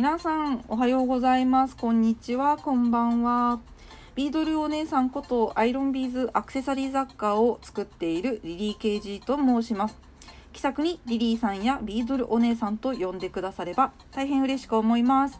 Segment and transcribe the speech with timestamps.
[0.00, 1.76] 皆さんおはようございます。
[1.76, 2.56] こんにちは。
[2.56, 3.60] こんばんは。
[4.14, 9.98] ビードルお姉さんことアイロンビーズアクセサリー雑貨を作っているリリー KG と申します。
[10.54, 15.38] 気さくにリリーさんやビードルお姉さんと呼んでくだされば大変嬉しく思います。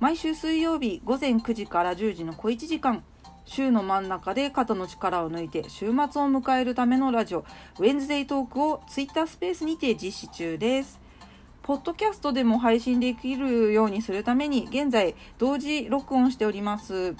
[0.00, 3.04] 毎週水曜日午前9時から10時の小1時間
[3.44, 7.44] 週の真ん中で肩の力を抜いて週末を迎えるためのラジオ
[7.78, 11.03] ウェンズデイトークをツイッタースペースにて実施中です。
[11.64, 17.16] ポッドキャストでも配信できるようにするために現在同時録音しております。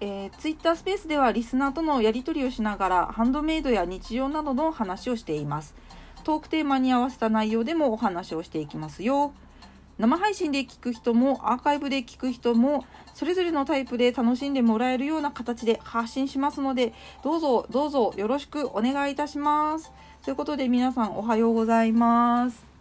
[0.00, 5.76] えー、ツイッタースペースではリスナーとのやり取りをしながらハンドメイドや日常などの話をしています。
[6.24, 9.32] トークテーマに合わせた内容でもお話をしていきますよ。
[9.98, 12.84] 生配信で聞く人もアーカイブで聞く人も
[13.14, 16.92] それぞれのタイプで楽しんでもらえるような形で発信しますので
[17.22, 19.92] どうぞどうぞよろしくお願いいたします。
[20.24, 22.75] ということで皆さんおはようございます。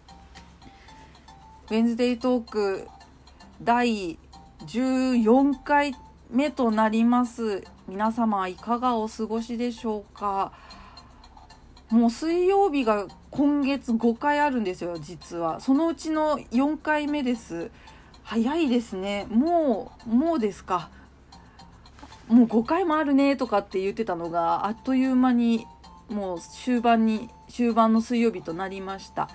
[1.66, 2.88] ウェンズデイトーク
[3.60, 4.20] 第
[4.67, 5.95] 14回
[6.30, 7.64] 目となります。
[7.88, 10.52] 皆様いかがお過ごしでしょうか？
[11.89, 15.59] もう水曜日が今月5回あるんですよ、実は。
[15.59, 17.72] そのうちの4回目です。
[18.22, 19.26] 早いですね。
[19.32, 20.92] もう、もうですか。
[22.28, 25.66] もう5回もあるねとかって言ってたのが、あっという間に
[26.09, 29.30] もう終盤に、終盤の水曜日となりました。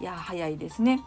[0.00, 1.00] いや、早いですね。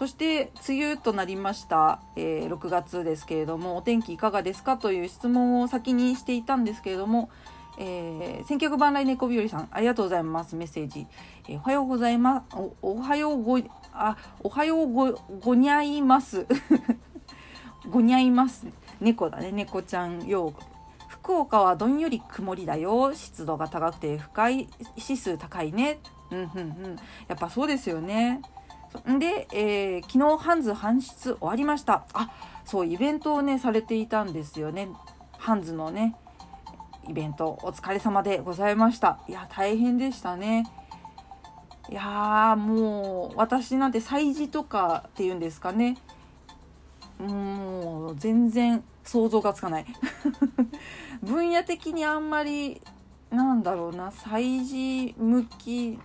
[0.00, 7.28] そして梅雨となりました、えー、6月ですけれどもお天気いかがですかという質問を先にしていたんですけれども、
[7.76, 10.56] えー、千脚万来猫日和さんありがとうございます。
[10.56, 11.06] メッセージ、
[11.50, 12.56] えー、おはようございます。
[12.80, 13.58] おはようご
[13.92, 16.46] あおはようごごにゃいます。
[17.90, 18.66] ごにゃいます。
[19.02, 19.52] 猫だね。
[19.52, 20.54] 猫ちゃん用
[21.08, 23.12] 福岡はどんより曇りだよ。
[23.12, 25.98] 湿度が高くて深い指数高いね。
[26.30, 26.96] うんうんうん。
[27.28, 28.40] やっぱそうですよね。
[29.18, 32.04] で、えー、昨日ハンズ搬出終わりました。
[32.12, 32.30] あ
[32.64, 34.88] そうイベントをねされていたんですよね。
[35.38, 36.16] ハンズのね
[37.08, 39.20] イベントお疲れ様でございました。
[39.28, 40.66] いや大変でしたね。
[41.88, 45.96] いやもう私なんて催事とかっていうんですかね。
[47.18, 49.86] もう全然想像がつかない。
[51.22, 52.80] 分野的にあんまり
[53.30, 55.98] なんだろうな催事向き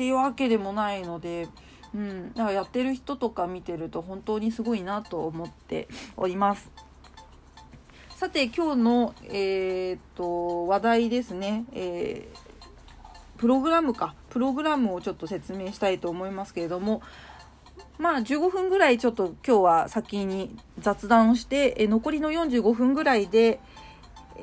[0.00, 1.46] っていうわけでもないので、
[1.94, 6.70] うん、だからやってる人とか見てると本当にすごいなと思っております。
[8.16, 14.14] さて今日の、えー、っと話題ですね、えー、プログラムか。
[14.30, 17.02] プログラムをちょっと説明したいと思いますけれども。
[17.98, 23.60] まあ15分ぐらいちょっと今日は先に雑談をして、え残りの45分ぐらいで、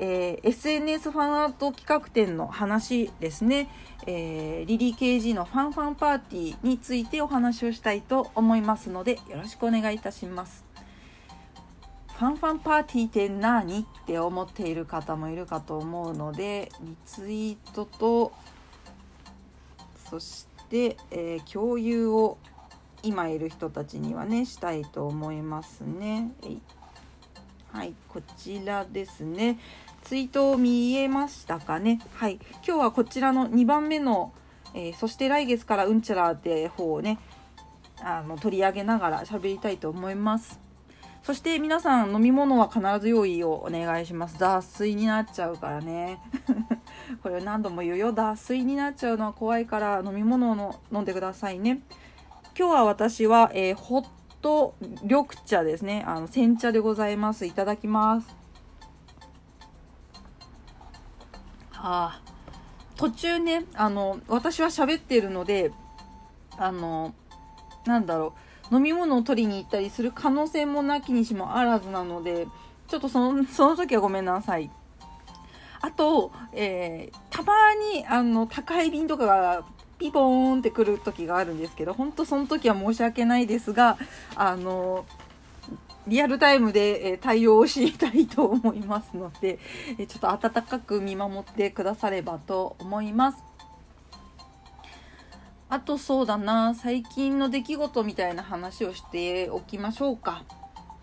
[0.00, 3.68] えー、SNS ファンアート企画展の話ですね、
[4.06, 10.64] えー、リリー KG のファンファンパーティーについてお話をしたいと思いますのでよろしくお願いいたします。
[12.18, 18.32] ファンファンパーティーって何って思っている方もいるかと思うのでリツイートと
[20.10, 22.38] そして、えー、共有を
[23.04, 26.32] 今いる人たちにはねしたいと思いますね。
[27.72, 29.58] はいこちらですね
[30.08, 32.00] ツイート見えましたかね？
[32.14, 32.38] はい。
[32.66, 34.32] 今日はこちらの2番目の、
[34.72, 37.18] えー、そして来月からうんちゃらって方をね
[38.00, 40.58] あの取り上げながら喋りたいと思います。
[41.22, 44.38] そして皆さん飲み物は必ず用意をお願いします。
[44.38, 46.20] 脱水になっちゃうからね。
[47.22, 48.14] これ何度も言うよ。
[48.14, 51.82] 脱水になっちゃうのは怖いから飲み物を飲んでくださいね。
[52.58, 54.06] 今日は私は、えー、ホッ
[54.40, 56.02] ト緑茶ですね。
[56.06, 57.44] あの煎茶でございます。
[57.44, 58.37] いただきます。
[61.80, 62.20] あ
[62.96, 65.72] 途中ねあの私は喋ってるので
[66.56, 67.14] あの
[67.86, 68.34] なんだろ
[68.70, 72.46] う飲み物を取りに行ったりする可能性もなきにしもあらずなので
[72.88, 74.70] ちょっとそのその時はごめんなさい。
[75.80, 77.52] あと、えー、たま
[77.92, 79.64] にあの宅配便とかが
[79.98, 83.96] ピボーンってくる時があるんですけど本当その時は申し訳ないですが
[84.34, 85.04] あの
[86.08, 89.58] リアルタイムで、え対応をしたいと思いますので、
[89.98, 93.44] えちょっと温かく見守ってくださればと思います。
[95.70, 100.44] あとそうだな、最近の出来事みたいな話をしておきましょうか。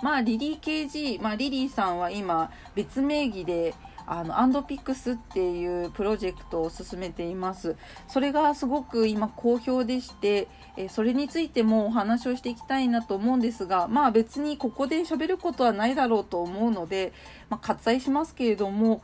[0.01, 3.75] まあ、リリー KG、まあ、リリーさんは今、別名義で、
[4.07, 7.75] あのアンドピックスっていうプロジェクトを進めています。
[8.07, 10.47] それがすごく今好評でして
[10.77, 17.13] えそれについてもお話をしていきたいなと思うんですがまあ別にここで喋ることはないだろうと思うので、
[17.49, 19.01] まあ、割愛しますけれども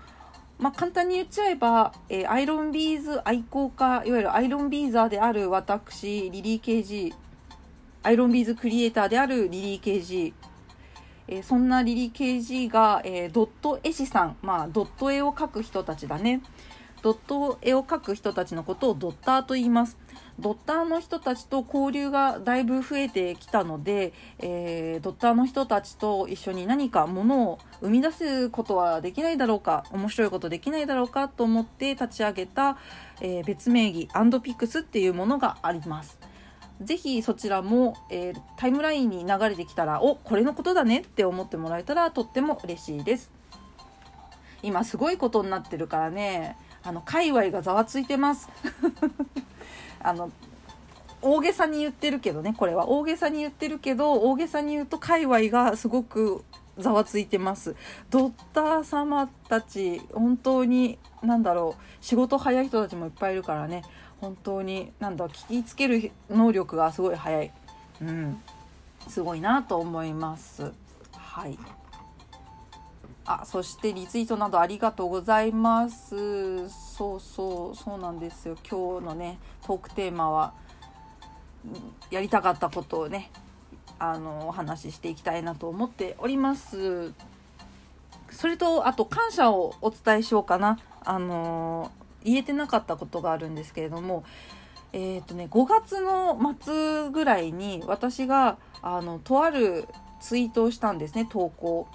[0.62, 7.12] まあ、簡単に言っちゃえば、え、アイロンビーズ愛好家いわゆるアイロンビーザーである私リリー KG
[8.04, 10.34] アイロンビーズクリエイターであるリリー KG
[11.32, 16.44] えー、そんなリリー KG が、えー、ドット絵師さん、まあ、ドット絵を描く人たちだね
[17.02, 19.98] ドット絵を描く人たちのことをドッターと言います
[20.40, 32.78] ドッターの人たちと交流がだいぶ増えてきたので、えー、ドッターの人たちと一緒に何かものを生み出すことはできないだろうか面白いことできないだろうかと思って立ち上げた、
[33.22, 36.31] えー、別名義アンドピックスっていうものがあります。
[36.82, 43.32] ぜひそちらも、えー、タイムラインに流れてきたらおこれのことだねって思ってもらえたらとっても嬉しいです。
[44.64, 46.58] 今すごいことになってるからね。
[46.84, 48.50] あの界隈がざわついてます。
[50.02, 50.32] あの
[51.22, 52.90] 大げさに言ってるけどねこれは。
[52.90, 56.44] 大げさに言ってるけど大げさに言うと界隈がすごく
[56.78, 57.76] ざわついてます。
[58.10, 63.84] ドッター様たち本当に何だろう仕事早い人たちもいっぱいいるからね。
[64.22, 67.52] 本当に何だ聞きつける能力がすごい早い。
[68.02, 68.42] うん。
[69.08, 70.72] すごいなと思います。
[71.18, 71.58] はい。
[73.26, 76.70] あそしてリツイートなどありがとうございます。
[76.70, 78.56] そうそうそうなんですよ。
[78.70, 80.54] 今日のねトークテーマは
[82.12, 83.32] やりたかったことをね
[83.98, 87.14] あのお話ししていきたいなと思っております。
[88.30, 90.78] それとあと感謝をお伝えしようかな。
[91.04, 91.92] あの
[92.24, 94.24] 言えてなかったことがあるんですけれども
[94.94, 99.88] えっ、ー、とね5月の末ぐらいに私があのとある
[100.20, 101.88] ツイートをしたんですね投稿。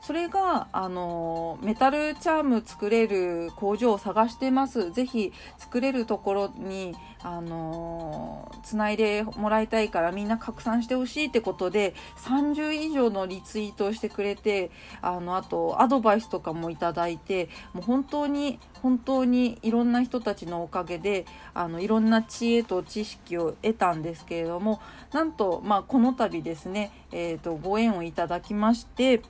[0.00, 4.90] それがあのメタルチャーム作れる工場を探してます。
[4.92, 14.70] ぜひ作れるところにあのつないでもらいたいからみんな拡散してほしいってことで30以上のリツイートをしてくれて
[15.02, 24.80] あのあとアドバイスとかもいただいてもう本当に本当にいろんな人たちのおかげであのいろんな知恵と知識を得たんですけれども
[25.12, 29.22] なんと、まあ、この度ですね、えーとご縁をいただきまして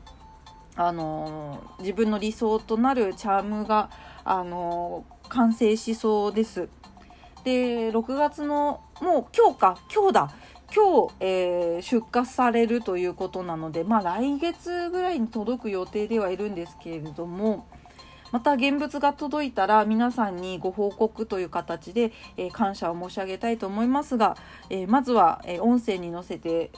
[0.78, 3.90] あの自分の理想となるチャームが、
[4.24, 6.68] あの完成しそうです。
[7.44, 10.30] で6月のもう今日か今日だ
[10.74, 17.66] 今日、えー、出荷されるということなので、まあ、来月ぐらいに届く予定ではいるんですけれども
[18.32, 24.36] また現物が届いたら皆さんにご報告という形で、えー、感謝を申し上げたいと思いますが、
[24.68, 26.70] えー、まずは、え音声に載せて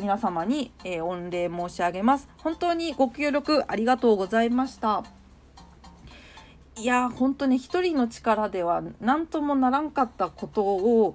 [0.00, 2.26] 皆様に、えー、御礼申し上げます。
[2.38, 5.04] 本当にご協力ありがとうございました。
[6.78, 11.14] いや本当に一人の力では何ともならんかったことを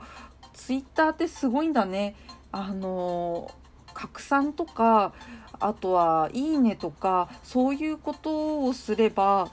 [0.54, 2.16] ツイッターってすごいんだね。
[2.52, 3.50] あの
[3.96, 5.14] 拡散とか
[5.60, 9.50] あとは「いいね」とかそういうことをすれば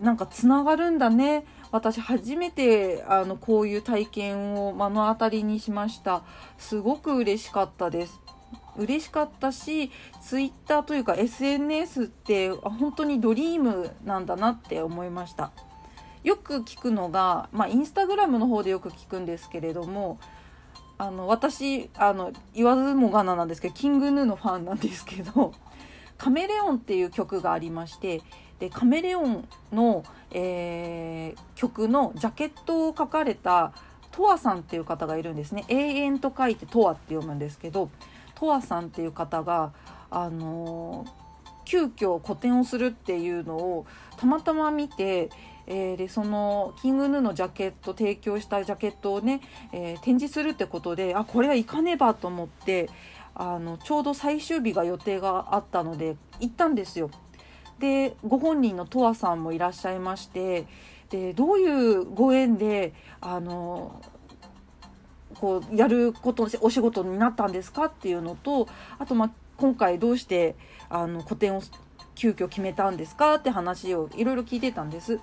[0.00, 1.44] なんかつながるんだね。
[1.70, 6.22] 私初めてあのこういう体験を目の当たりにしました。
[6.56, 8.20] すごく嬉しかったです。
[8.76, 9.90] 嬉しかったし
[10.22, 15.50] ツイッターというか SNS って本当にドリームなんだなって思いました。
[16.24, 20.18] よく聞くのが、まあ、インスタグラムの方でよく聞くんですけれども
[20.98, 25.54] あの私あの言わずもがななんですけどキングヌーのファンなんですけど
[26.18, 28.20] 「カメレオン」っていう曲がありまして
[28.58, 33.72] でカメレオンの、えー、曲のジャケットを書かれた
[34.10, 37.90] トアさんっていう方がいるんですね永遠と書いてトアって読むんですけど
[38.34, 39.72] トアさんっていう方が
[40.10, 41.08] あのー、
[41.64, 43.86] 急遽個展をするっていうのを
[44.16, 45.30] たまたま見て
[45.70, 52.88] えー、でそのキングヌーのジャケット提供したジャケットをね、えー、展示するってことであこれは行かねばと思って
[53.34, 57.10] あのちょうど最終日が予定があったので行ったんですよ。
[57.78, 60.66] でご本人のとわさんもいらっしゃいまして
[61.10, 64.02] でどういうご縁であの
[65.34, 68.68] こうやることお仕事になったんですかっていうのと
[68.98, 70.56] あと、まあ、今回どうして
[70.90, 71.62] あの個展を
[72.14, 75.20] 急遽決めたんですかって話をいろいろ聞いてたんです。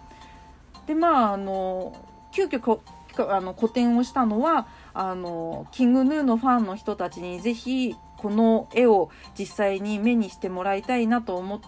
[0.88, 1.94] でまああの
[2.32, 2.82] 急遽こ
[3.18, 11.60] あの個展をしたのはあのキングヌーのファンの人たちにぜひこの絵を実際に目にしてもらいたいなと思っ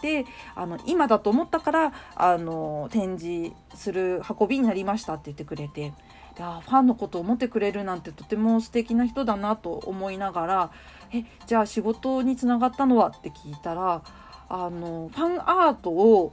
[0.00, 5.92] てあの今だと思ったからあの展示する運びになりましたって言ってくれて
[6.36, 10.70] であファンのことを思ってくれるなんてとても素敵な人だなと思いながら
[11.12, 14.02] えじゃあ仕事につながったのはって聞いたら
[14.48, 16.32] あのファンアートを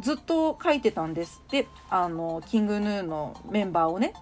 [0.00, 4.14] ずっと書いてたんですってあのキングヌーのメンバーをね。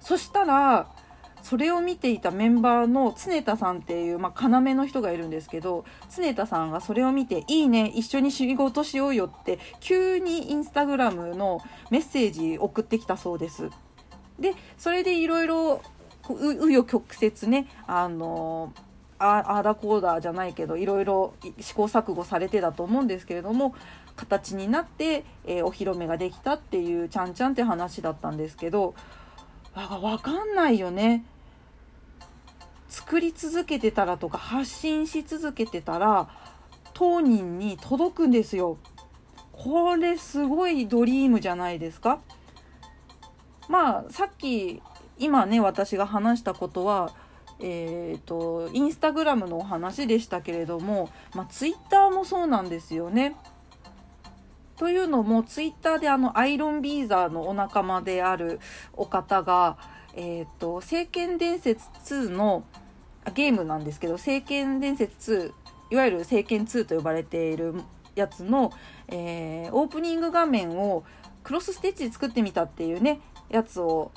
[0.00, 0.88] そしたら
[1.42, 13.70] それを見ていたメンバーの常田さんっていう、まあ、要の人がいるんですけど常田さんがそれを見て「いいね一緒に仕事しようよ」って急にインスタグラムのメッセージ送ってきたそうです。
[14.38, 15.82] でそれでいろいろ
[16.22, 18.72] 紆余曲折ねあの
[19.18, 23.74] ああだこうだじゃないけどいろいろ試行錯誤されてだと思うんですけれども
[24.16, 28.94] 形になって、えー、お披露目ができたっていうちゃんちゃんって話だったんですけど
[29.74, 31.24] 分かんないよね。
[32.90, 36.28] 作り続けてたらとか発信し続けてたら
[36.92, 38.76] 当人に届くんですよ。
[39.52, 42.20] これすごいドリームじゃないですか。
[43.68, 44.82] まあさっき
[45.18, 47.12] 今ね私が話したことは
[47.62, 53.36] えーと、インスタグラムのお話でしたけれども、まあ、ツイッターもそうなんですよね。
[54.78, 58.60] というのもツイッターであのアイロンビーザーのお仲間である
[58.94, 59.76] お方が
[60.16, 62.64] 「えーと、聖剣伝説2の」
[63.34, 65.52] ゲームなんですけど「聖剣伝説
[65.90, 67.74] 2」いわゆる「聖剣2」と呼ばれている
[68.14, 68.72] やつの、
[69.08, 71.04] えー、オープニング画面を
[71.42, 74.10] クロスステッチで作ってみたっていうねやつを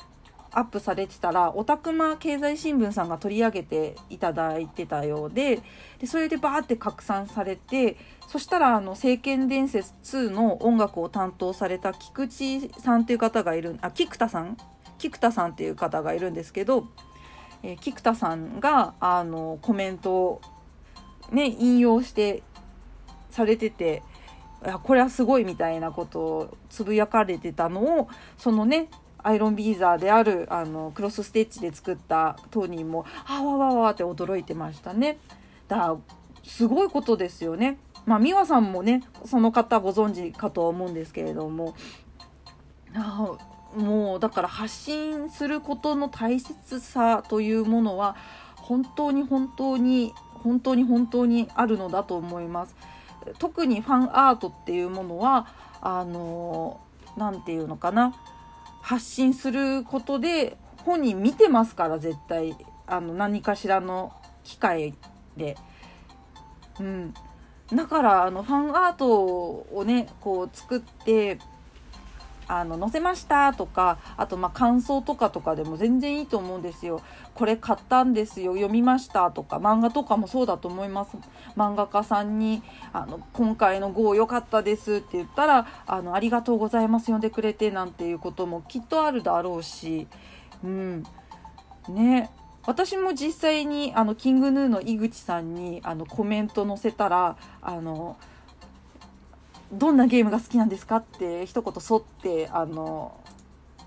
[0.51, 5.61] アップされてたらオタクマ経済新聞さんが取り上げていただいてたようで
[5.99, 14.57] でそれでバーって拡散されてそしたらあの「聖剣伝説2」の音楽を担当された菊池さんっていう方がいるあ菊田さん？
[14.99, 16.87] 菊田さんっていう方がいるんですけど、
[17.63, 20.41] えー、菊田さんがあのコメントを
[21.31, 22.43] ね引用して
[23.29, 24.03] されてて。
[24.83, 35.17] これはすごいみたいなことをつぶやかれてたのをそのねアイロンビーザーであるあのクロスステッチで作った当人もあわわわって驚いてましたね。
[35.67, 35.97] だから
[36.43, 37.77] すごいことですよね。
[38.05, 41.73] まあ美和さんもねその方ご存知かと思うんですけれども
[42.95, 43.37] あ
[43.75, 48.15] もうだから発信することの大切さというものは
[48.55, 52.75] 本当に本当に本当に本当にあるのだと思います。
[53.39, 55.47] 特にファンアートっていうものは
[55.81, 56.79] あの
[57.15, 58.13] 何て言うのかな
[58.81, 64.11] 発信することで本人見てますから絶対あの何かしらの
[64.43, 64.93] 機会
[65.37, 65.57] で。
[66.79, 67.13] うん、
[67.71, 71.37] だからあのファンアートをねこう作って
[72.59, 77.01] あの載せましたとかあとま感想とかとかでも全然いいと思うんですよ。
[77.33, 81.17] これ買ったんですよ読みましたとか漫画とかもそうだと思います。
[81.57, 90.07] 漫画家さんにあの今回の号良かったですって言ったらあのありがとうございます読んでくれてなんていうこともきっとあるだろうし。
[90.63, 91.03] うん。
[91.89, 92.29] ね。
[92.65, 98.15] 私も実際にあのキングヌーの井口さんにあのコメント載せたらあの
[99.71, 103.19] どんなゲームが好きなんですかって一言沿ってあの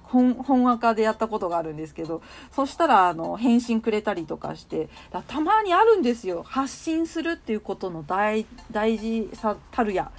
[0.05, 4.89] 本本赤でやったことがあるんですけどそしたらあの返信くれたりとかして
[5.29, 6.43] たまにあるんですよ。
[6.43, 10.11] 発信するっていうことの大大事さたるや。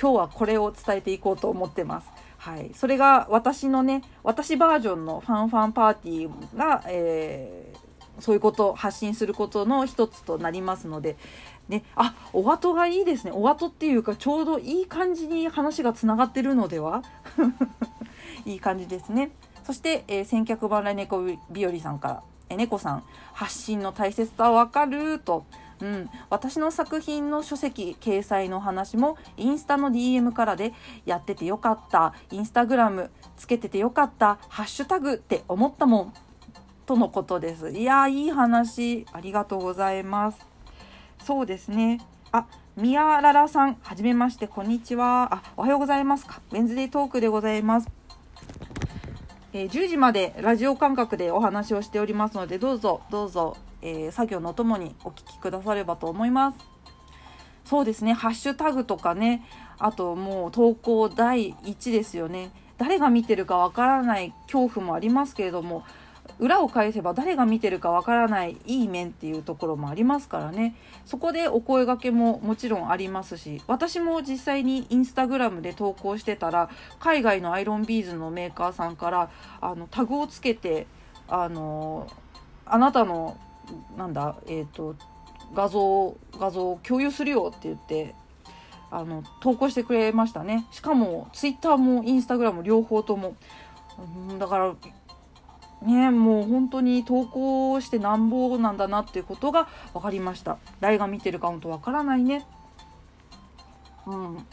[0.00, 2.08] 今日はこれを伝えていこうと思ってます。
[2.38, 11.16] はい、それが私のね私バージョンのファンファンパーティーが、えー、そういうこと発信することの一つとなりますので
[11.70, 13.30] ね、あお後がいいですね。
[13.32, 17.02] お後っていうかちょうどいい感じに話がつながってるのでは？
[18.44, 19.30] いい感じですね。
[19.64, 25.44] そして、えー、千客万来猫日和さんから「え猫さん発信の大切さわかる」と。
[25.80, 30.74] うん、私の作品の書籍掲載の話もインスタの DM からで
[31.06, 32.12] やっててよかった。
[32.30, 34.38] インスタグラムつけててよかった。
[34.48, 36.14] ハッシュタグって思ったもん。
[36.84, 37.70] とのことです。
[37.70, 39.06] いやいい話。
[39.12, 40.49] ありがとうございます。
[41.24, 42.00] そうですね。
[42.32, 42.46] あ、
[42.76, 45.34] ミヤララさん、はじめまして、こんにちは。
[45.34, 46.40] あ、おはようございますか。
[46.50, 47.88] ウェンズデートークでございます。
[49.52, 56.58] えー、10時までラジオ感覚でお話をしておりますので、どうぞ、どうぞ、えー、作業のともにお聞きくださればと思います。
[57.66, 59.44] そうですね、ハッシュタグとかね、
[59.78, 62.50] あともう投稿第1ですよね。
[62.78, 65.84] 誰が見てるかわからない恐怖もありますけれども、
[66.40, 70.74] 裏を返せば誰が見てるかわからないいい面っていうところもありますからね。
[71.04, 79.30] そこでお声がけももちろんありますし私も実際にインスタグラムで投稿してたら海外のアイロンビーズのメーカーさんから
[79.60, 80.86] あのタグをつけて
[81.28, 82.06] あの
[82.64, 83.36] あなたの
[83.96, 84.96] なんだえっ、ー、と
[85.54, 88.14] 画像画像を共有するよって言って
[88.90, 90.66] あの投稿してくれましたね。
[90.72, 93.36] しかもツイッターもインスタグラム両方とも。
[94.38, 94.74] だから
[95.82, 100.58] ねもう本当に投稿してなんぼなんだなっていうことが分かりました。
[100.80, 102.46] 誰が見てるか本当分からないね。
[104.06, 104.46] うん。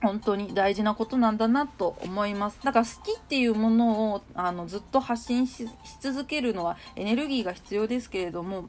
[0.00, 2.58] 本当に大事なことなんだなと思います。
[2.62, 5.68] だから好きっていうものをあのずっと発信し
[6.00, 8.68] 続けるのはエネルギーが必要ですけれども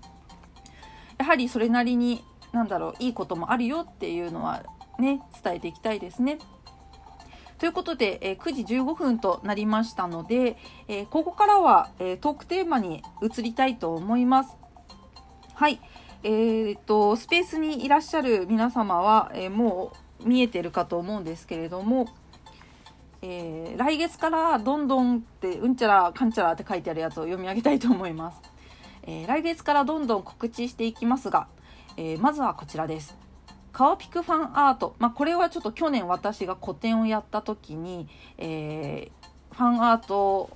[1.17, 4.63] やはりそれなりに何だろういいこともあるよっていうのは
[4.97, 6.39] ね伝えていきたいですね。
[7.59, 10.55] ということで、えー、9時15分となりましたので、
[10.87, 14.55] えー、ここからは、えー、トークテーマに移りたいと思います。
[15.55, 15.81] はい。
[16.23, 19.91] えー、っと、スペースにいらっしゃる皆様は、えも
[20.23, 22.07] う見えてるかと思うんですけれども、
[23.21, 28.39] え来月からどんどんってうんちゃらかんちゃらって書いてあるやつを読み上げたいと思います。
[29.03, 31.47] え来月からどんどん告知していきますが、
[31.97, 33.28] えまずはこちらです。
[33.71, 38.07] カワピクファンアート、まあ、これはちょっと去年私が個展をやった時に、
[38.37, 40.49] えー、ファンアート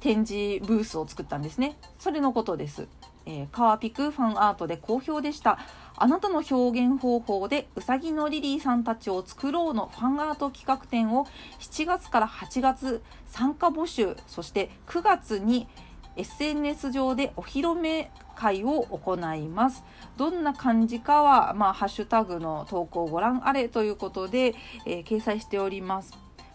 [0.00, 1.76] 展示ブースを作ったんですね。
[1.98, 2.88] それのことです、
[3.26, 5.58] えー、カワピクファンアートで好評でした。
[5.96, 6.54] あなたの表
[6.86, 11.26] 現方法でうさぎのリリーさんたちを作ろうのファンアート企画展を
[11.60, 14.16] 7月から8月参加募集。
[14.26, 15.68] そして9月に
[16.16, 19.84] SNS 上でお披露目会を行います。
[20.16, 24.54] どんな感じかは、まあ、ハッシュタグの投稿をご覧あれということで、
[24.86, 26.12] えー、掲載しております。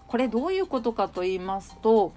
[0.08, 2.14] これどういうことかと言いますと、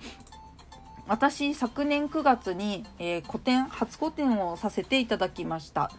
[1.09, 5.91] 私昨年9月に、えー、個展初個展をさせていただきました、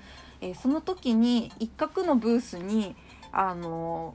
[0.41, 2.96] えー、その時に一角のブースに
[3.32, 4.13] あの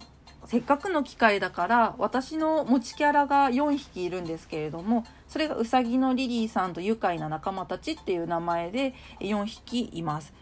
[0.48, 10.32] せっかくの機会だから私の持ちキャラが4匹いるんですけれどもそれがうさぎのリリーさんと愉快な仲間たちっていう名前で4匹います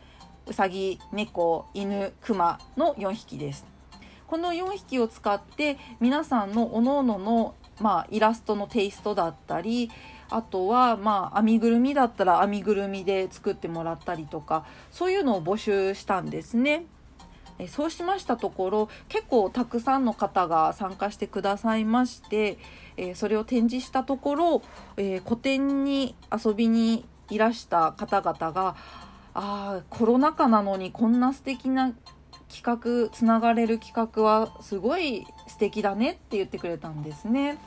[0.47, 3.67] うさぎ猫犬クマの4匹です
[4.29, 9.91] この4匹を使って皆さんのおのおののまあ、イラストのテイストだったり
[10.31, 16.87] あとはまあ編みぐるみだったら編みぐるみで作ってもらったりとかそういうのを募集したんですね。
[17.59, 22.59] えそうしましたところ結構たくさんの方が参加してくださいまして、
[22.97, 24.63] えそれを展示したところ、
[24.97, 28.77] え個展に遊びにいらした方々が
[29.35, 31.93] ああコロナ禍なのにこんな素敵な
[32.49, 37.59] 企画つながれる企画はすごい素敵だねって言ってくれたんですね。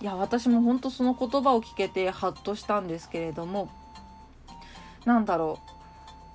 [0.00, 3.70] いや私も本当その言葉を聞けてハッとしたんですけれども
[5.06, 5.58] なんだろ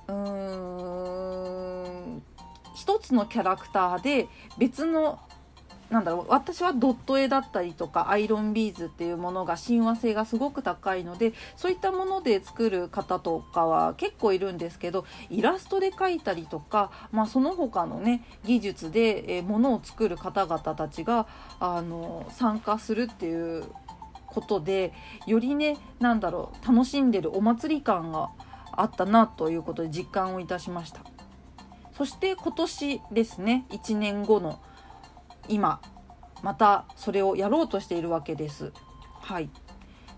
[0.07, 2.23] ううーん
[2.81, 5.19] 一つのキャラクターで別の
[5.91, 21.27] なんだろう私はドット絵だったりとかアイロンビーズっていうものが親和性がすごく高いのでそういったもので作る方とかは結構いるんですけどイラストで描いたりとか、まあ、その他のね技術で、えものを作る方々たちが
[21.59, 23.65] あの参加するっていう
[24.25, 24.93] ことで
[25.27, 28.29] よりね何だろう楽しんでるお祭り感が
[28.71, 31.20] あったなということで実感をいたしました。
[32.01, 34.59] そして今年ですね1年後の
[35.47, 35.79] 今
[36.41, 38.71] またそれをやろうとしているわけです。
[39.19, 39.51] はい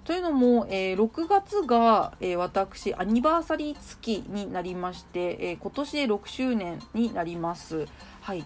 [0.06, 7.86] というのも、えー、6月が、えー、私アニバーサリー月になりまして、えー、今年で6周年になります。
[8.22, 8.46] はい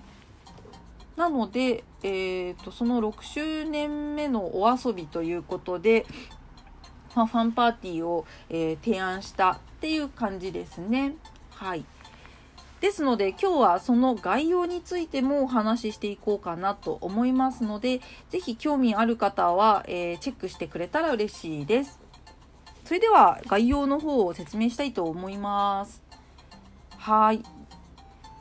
[1.16, 6.08] なので、えーと、その6周年目のお遊びということで、
[7.14, 11.14] まあ、ファンパーティーを、え提案したっていう感じですね。
[11.52, 11.86] はい。
[12.80, 22.00] ですので今日はその概要についてもお話ししていこうかなと思いますので是非興味ある方は、えー、チェックしてくれたら嬉しいです。
[22.86, 26.02] それでは概要の方を説明したいと思います。
[26.98, 27.44] はい。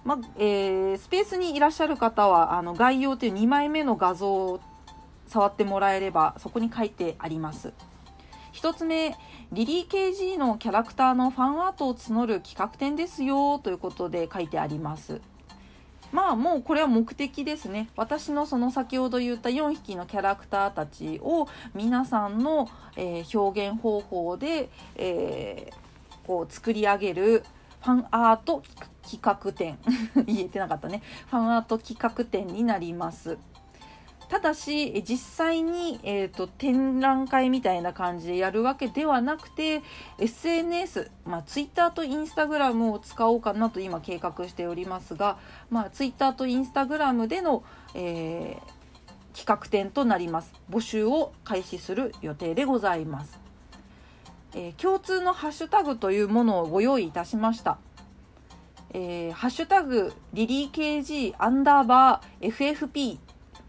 [0.05, 4.61] まえー、スペースにいらっしゃる方はあの概要という2枚目の画像を
[5.27, 7.73] 触ってもらえればそこに書いてあります。
[8.57, 9.15] 1つ目
[9.53, 15.21] リリー KG のキャラクターのファンアートを募る企画展ですよということで書いてあります。
[16.11, 17.91] まあもうこれは目的ですね。
[17.97, 27.45] 私のその先ほど言った4匹のキャラクターたちを皆さんの、えー、表現方法で、えー、こう作り上げる
[27.83, 28.63] ファンアート
[29.03, 29.79] 企画展。
[30.25, 31.03] 言えてなかったね。
[31.31, 33.37] ファンアート企画展になります。
[34.29, 39.83] ただし実際に、えーと、展覧会みたいな感じでやるわけではなくて
[40.19, 45.39] SNS、まあ、Twitter と Instagram を使おうかなと今計画しておりますが、
[45.71, 47.63] まあ、Twitter と Instagram での、
[47.95, 50.53] えー、企画展となります。
[50.71, 53.39] 募集を開始する予定でございます、
[54.55, 57.79] えー、共通のハッシュタグというものをご用意いたしました。
[58.93, 63.19] えー、ハッシュタグリリー KG アンダーバー FFP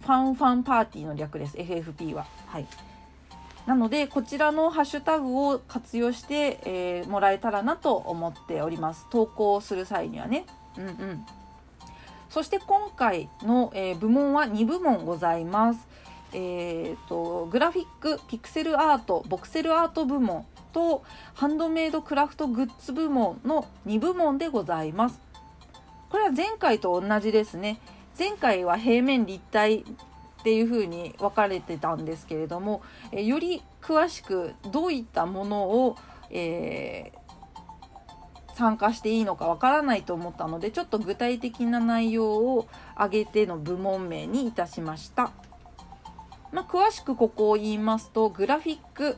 [0.08, 1.58] ファンファンパーティーの略です。
[1.58, 2.26] FFP は。
[2.46, 2.68] はい。
[3.66, 9.06] なのでこちらのハッシュタグを活用して、えー、もらえたらなと思っております。
[9.10, 10.46] 投稿する際にはね。
[10.78, 11.26] うんうん。
[12.30, 15.86] そして今回の、えー、部門は2部門ございます。
[16.32, 25.20] えーと、グラフィックピクセルアートボクセルアート部門とハンドメイドクラフトグッズ部門の2部門でございます。
[26.10, 27.82] これは前回と同じですね。
[28.18, 29.84] 前回は平面立体っ
[30.44, 35.96] ていう風に分かれてたんですけれども、えより詳しくどういったものを、
[36.30, 45.32] えー、参加していいのかわからないと思ったのでちょっと具体的な内容を挙げての部門名にいたしました。
[46.52, 49.18] まあ、詳しくここを言いますとグラフィック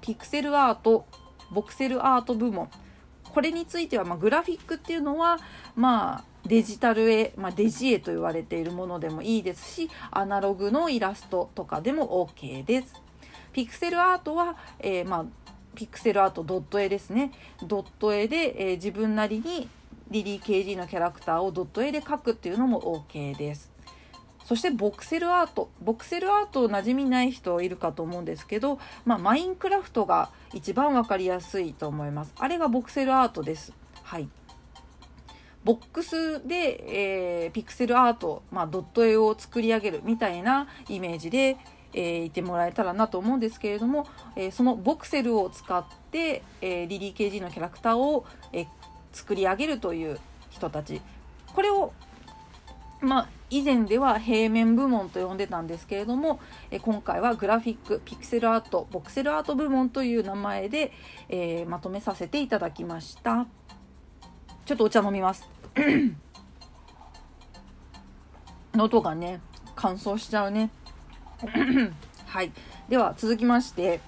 [0.00, 1.04] ピクセルアート
[1.52, 2.70] ボクセルアート部門
[3.30, 5.38] これについては、まあ、グラフィックっていうのは
[5.76, 12.94] まあデジタル絵、まあ、デジ絵と言われているものでもいいですしアナログのイラストとかでも OK です。
[13.52, 15.24] ピクセルアートは、えー、まあ、
[15.74, 17.30] ピクセルアートドット絵ですね。
[17.62, 19.68] ドット絵で、えー、自分なりに
[20.10, 23.70] リリー・ケージのキャラクターをドット絵で描くっていうのも OK です。
[24.44, 25.70] そしてボクセルアート。
[25.80, 32.34] ボクセルアート馴染みない人いるかと思うんですけど、まあ、マインクラフトが一番分かりやすいと思います。
[32.38, 33.72] あれがボクセルアートです。
[34.02, 34.28] はい。
[35.64, 41.56] ボックスで、えー、ピクセルアート、まあ、ドット絵を作り上げるみたいなイメージで、
[41.94, 48.66] えー、いてもらえたらなと思うんですけれども、えー、そのボクセルを使って、えー、リリー・ケージのキャラクターを、えー、
[49.12, 50.18] 作り上げるという
[50.50, 51.00] 人たち。
[51.54, 51.92] これを
[53.00, 60.90] まあ、以前では平面部門と呼んでたんですけれども、え今回はグラフィックピクセルアートボクセルアート部門という名前で、
[61.28, 63.46] えー、まとめさせていただきました。
[64.64, 65.53] ちょっとお茶飲みます。
[68.74, 69.40] 喉がね
[69.74, 70.70] 乾燥しちゃうね。
[72.26, 72.52] はい。
[72.88, 74.00] では続きまして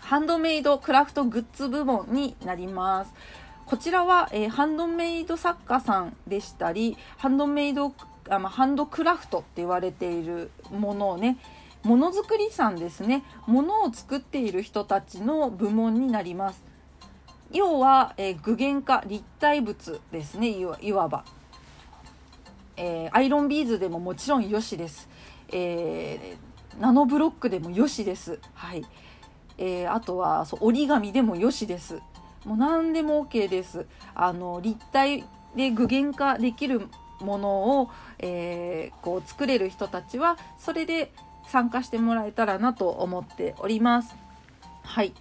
[0.00, 3.14] ハンドメイドクラフトグッズ部門になります。
[3.64, 7.94] こちらは、えー、ハンドメイド作家さんでしたりハンドメイド
[8.28, 11.38] あ、ま、ハンドクラフトって言われているものをね
[11.82, 13.24] ものづくりさんですね。
[13.46, 16.71] ものを作っている人たちの部門になります。
[17.52, 20.48] 要は、えー、具現化立体物ですね。
[20.80, 21.24] いわば、
[22.76, 25.08] えー、アイロンビーズでももちろんよしです、
[25.52, 28.40] えー、ナノブロックでもよしです。
[28.54, 28.84] はい、
[29.58, 32.00] えーあとはそう折り紙でもよしです。
[32.44, 33.86] もう何でも OK です。
[34.14, 36.88] あの立体で具現化できる
[37.20, 41.12] ものを、えー、こう作れる人たちはそれで
[41.46, 44.16] 参加してもらえたらなと思っております。
[44.82, 45.12] はい、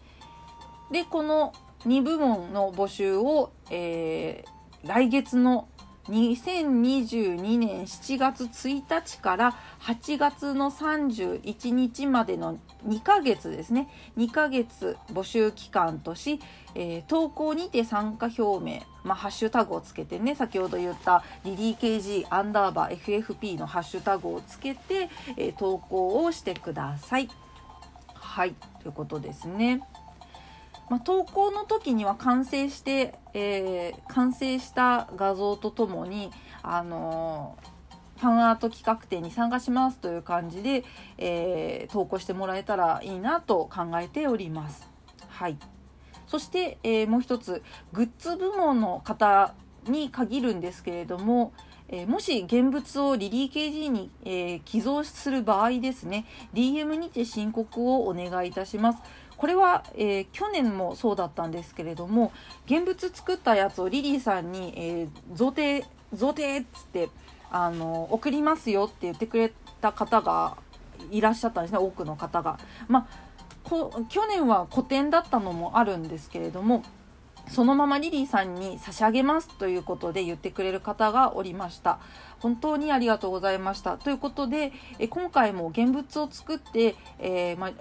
[0.91, 1.53] でこの
[1.85, 5.67] 2部門の募集を、えー、来月の
[6.05, 16.39] 2022年7月1日から8月の31日までの2ヶ月ですね2ヶ月募集期間とし、
[16.73, 27.29] えー、投稿にて参加表明、まあ、ハッシュタグをつけてね先ほど言ったリリー KG アンダーバー FFP のハッシュタグをつけて、えー、投稿をしてください。
[28.13, 29.81] はいということですね。
[30.91, 36.31] まあ、投稿の時には完成して、えー、完成した画像とともに、
[36.63, 40.83] あのー、ファンアート企画展に参加しますという感じで、
[41.17, 44.85] えー、投稿してもらえたらいいなと考えております。
[45.29, 45.57] はい、
[46.27, 49.53] そして、えもう一つグッズ部門の方
[49.87, 51.53] に限るんですけれども、
[51.87, 58.99] えもし現物をリリー KG に、えー、寄贈する場合ですね DM にて申告をお願いいたします。
[59.41, 62.31] これは、えー、去年もそうだったんですけれども
[62.67, 67.09] 現物作ったやつをリリーさんに、えー、贈呈贈呈っつって
[67.49, 69.51] あの送りますよって言ってくれ
[69.81, 70.57] た方が
[71.09, 72.59] いらっしゃったんですね多くの方が。
[72.87, 76.83] まあ、去年は個展だったのもあるんですけれども
[77.49, 81.99] そのままリリーさんに差し上げますということで言ってくれる方がおりました。
[82.39, 83.97] 本当にありがとうございました。
[83.97, 87.71] ということで、え今回も現物を作って、えー、ま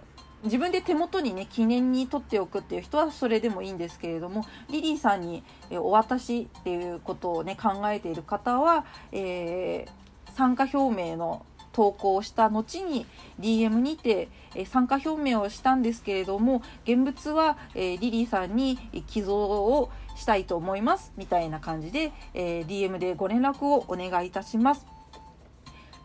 [0.44, 13.06] 自分で手元にね記念に取っておくっていう人はそれでもいいんですけれどもリリーさんにお渡しっていうことをね考えている方は、えー、参加表明の投稿をした後に
[13.38, 18.76] DM にて、え参加表明をしたんですけれども現物は、えリリーさんに
[19.06, 24.99] 寄贈をしたいと思いますみたいな感じで、え DM でご連絡をお願いいたします。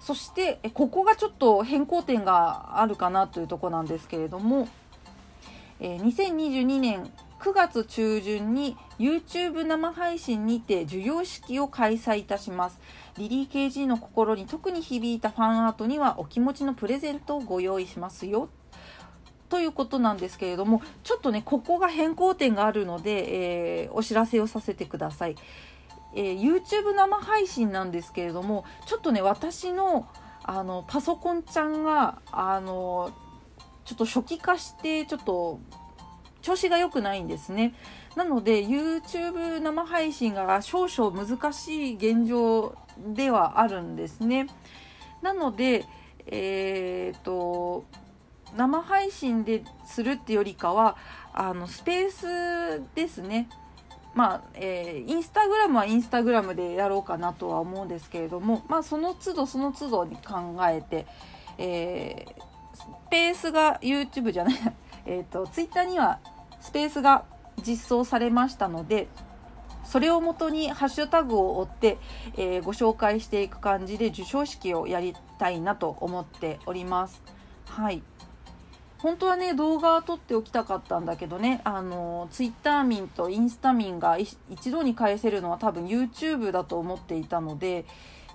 [0.05, 4.67] そしてここがちょっと変更点があるかなというとこなんですけれども、
[5.79, 12.79] え2022年9月中旬に YouTube 生配信にて授業式を開催いたします。
[13.17, 18.49] リリー KG の心に特に響いたファンアートにはお気持ちのプレゼントをご用意しますよ。
[19.49, 25.35] ということなんですけれども、ちょっとね、ここが変更点があるので、えー、お知らせをさせてください。
[26.15, 30.07] えー、YouTube 生配信なんですけれどもちょっとね私の
[30.43, 33.11] あのパソコンちゃんがあの
[33.83, 35.59] ちょっと初期化してちょっと
[36.41, 37.73] 調子が良くないんですね。
[38.15, 42.75] なので YouTube 生配信が少々難しい現状
[43.15, 44.47] ではあるんですね。
[45.23, 45.85] なので
[46.27, 47.85] えっ、と
[48.55, 50.95] 生配信でするってよりかは
[51.33, 53.49] あのスペースですね
[54.15, 61.05] まあ、えー、インスタグラムはインスタグラムでやろうかなとは思うんですけれども、まあ、その都度その都度に考えて、
[61.57, 64.55] えー、スペースが YouTube じゃない
[65.05, 66.19] えっと Twitter には
[66.61, 67.25] スペースが
[67.61, 69.09] 実装されましたので
[69.83, 71.97] それをもとにハッシュタグを追って、
[72.37, 77.21] えー、ご紹介していく感じで授賞式をやりたいなと思っております。
[77.65, 78.01] はい
[79.05, 84.35] 本当はね動画撮っておきたかったんだけどねあのツイッター民とインスタ民が一
[84.71, 87.85] 度に返せるのは多分 YouTube だと思っていたので、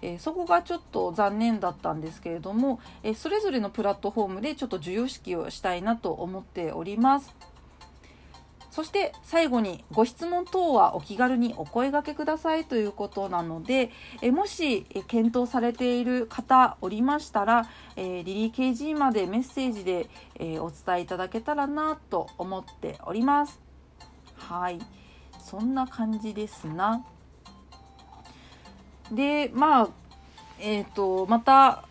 [0.00, 7.34] えー、そこがちょっと残念だったんですけれども、えー、それぞれのプラットフォームでちょっと授与式をしたいなと思っております。
[8.70, 13.90] そして最後にご質問等はお気軽にお声がけくださいということなので
[14.22, 23.60] えもし検討されている方おりましたら、えリリー KG までメッセージで、えお伝えいただけたらなと思っております。
[24.36, 24.78] はい
[25.38, 27.04] そんな感じですな。
[29.10, 29.88] でまあ
[30.60, 31.84] えっ、ー、とまた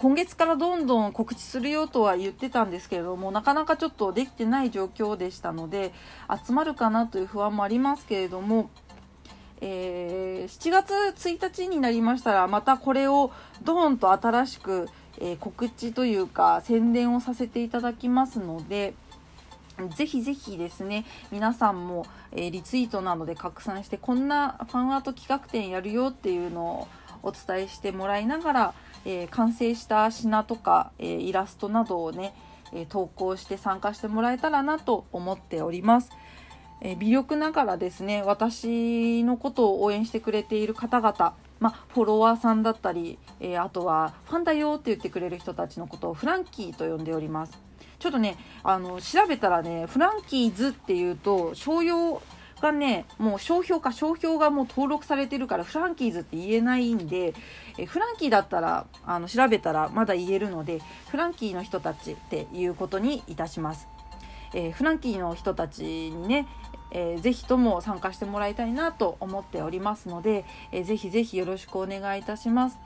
[0.00, 5.92] 今月からどんどん告知するよとは言ってたんですけれどもなかなかちょっとできてない状況でしたので
[6.46, 8.70] 集まるかなという不安もありますけれども、
[9.60, 10.94] えー、7月
[11.28, 13.30] 1日になりましたらまたこれを
[13.62, 18.94] ドーンと新しく、えー、告知というか宣伝をさせていただきますので。
[19.96, 26.88] ぜひぜひですね、皆さんも、えー、リツイートなどで拡散して、こんなファンアート企画展やるよっていうのを
[27.22, 32.34] お伝えしてもらいながら、えー、完成した品とか、えー、イラストなどをね、
[32.72, 36.10] え投稿して参加してもらえたらなと思っております。
[36.80, 47.58] え微力ながらですね私のことを応援してくれている方々、まあ、フォロワーさんだったり、えあとはファンだよって言ってくれる人たちのことをフランキーと呼んでおります。
[47.98, 52.22] ちょっとねあの調べたらねフランキーズっていうと商用
[52.60, 57.34] がね、もう商標か、商標がもう登録されてるから、フランキーズって言えないんで、
[57.78, 63.88] えフランキーだったら、あの、調べたらまだ言えるので、フランキーの人たちっていうことにいたします。
[64.52, 66.46] えー、フランキーの人たちにね、
[66.90, 72.78] えー、ぜひとも参加してもらいたいなと思っておりますので、えー、ぜひぜひよろしくお願いいたします。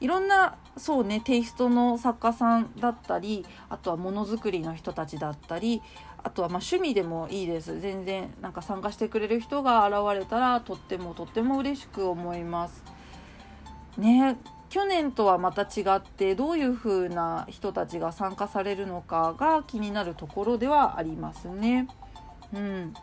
[0.00, 5.82] いろんなそうねテイストの作家さんだったりあとはものづくりの人たちだったり
[6.22, 7.80] あとはま趣味でもいいです。
[7.80, 12.82] 全然なんか参加してくれる人が現れたらとってもとっても嬉しく思います。
[13.96, 14.36] ね
[14.68, 21.88] 去年とはまた違ってどういう風な人たちが参加されるのかが気になるところではありますね。
[22.52, 22.94] うん。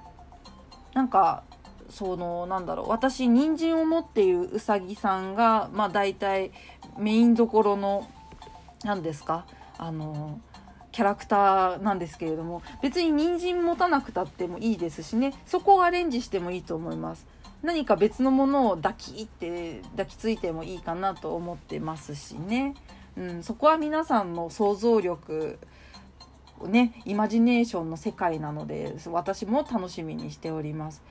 [0.93, 1.43] なんか
[1.89, 2.89] そのなんだろう。
[2.89, 6.51] 私人参を持っているうさぎさんがまあ大体
[6.97, 8.07] メインどころの
[8.83, 9.45] 何ですか？
[9.77, 10.39] あの
[10.95, 15.33] キャラクターなんですけれども別に人参持たなくたってもいいですしね。
[15.45, 17.27] そこをアレンジしてもいいと思います。
[17.63, 22.75] 何か別のものを抱きって抱きついてもいいかなと思ってますしね、
[23.17, 25.59] うん、そこは皆さんの想像力
[26.63, 31.03] ねイマジネーションの世界なので私も楽しみにしております。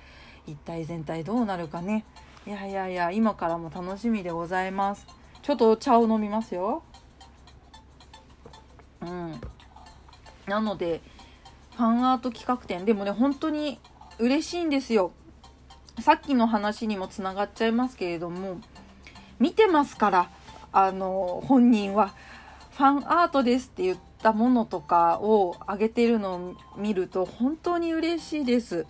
[0.46, 2.06] 一体全体どうなるかね。
[2.46, 5.06] いやいやいや今からも楽しみでございます。
[5.42, 6.82] ちょっとお茶を飲みますよ。
[9.02, 9.38] うん。
[10.46, 11.00] なので
[11.76, 12.84] ファンアート企画展。
[12.84, 13.78] でもね本当に
[14.18, 15.12] 嬉しいんですよ。
[16.00, 18.58] さっきの話にもつながっちゃいますけれども
[19.38, 20.30] 見てますから
[20.72, 22.14] あの本人は。
[22.76, 28.86] ファンアートですって言ったものとかをあげてるのを見ると本当に嬉しいです。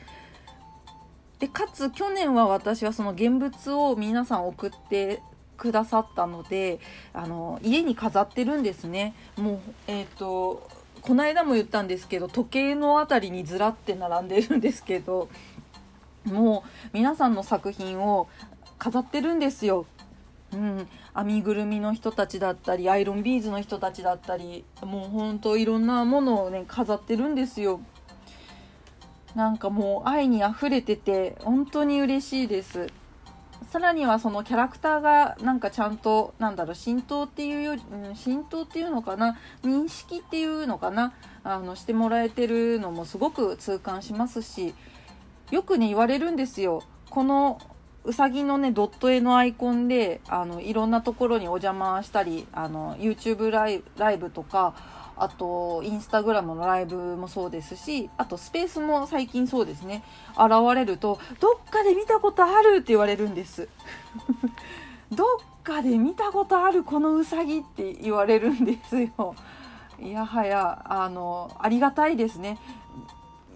[1.39, 5.21] でかつ去年は私はその現物を皆さん送って
[5.59, 6.81] くださったので
[7.13, 9.15] あの家に飾ってるんですね。
[9.37, 10.67] もうえっ、ー、と
[11.05, 15.29] この間も言ったんですけど時計の辺りにずらって並んでるんですけど
[16.25, 18.27] もう皆さんの作品を
[18.79, 19.85] 飾ってるんですよ。
[20.55, 27.81] うん、編みぐるみの人たちだったりアイロンビーズの人たちだったりもうほんといろんなものをね飾ってるんですよ。
[29.35, 32.87] なんかもう愛にあふれてて本当に嬉しいです。
[33.71, 44.75] さらにはそのキャラクターがなんかちゃんとなんだろう浸透っていうより、うん、浸透っていうのかな認識っていうのかなあのしてもらえてるのもすごく痛感しますし
[45.51, 46.83] よくね言われるんですよ。
[47.11, 47.61] この
[48.05, 53.71] うさぎのねドット絵のアイコンであのいろんなところにお邪魔したりあの YouTube ラ
[54.13, 54.75] イブとか
[55.17, 60.03] あとインスタグラムのライブもそうですしあとスペースも最近そうですね。
[60.33, 62.77] 現れるとどっかで見たことある？
[62.77, 63.69] って言われるんです
[65.13, 66.83] どっかで見たことある？
[66.85, 69.35] このうさぎって言われるんですよ。
[70.01, 72.59] いやはやあのありがたいですね。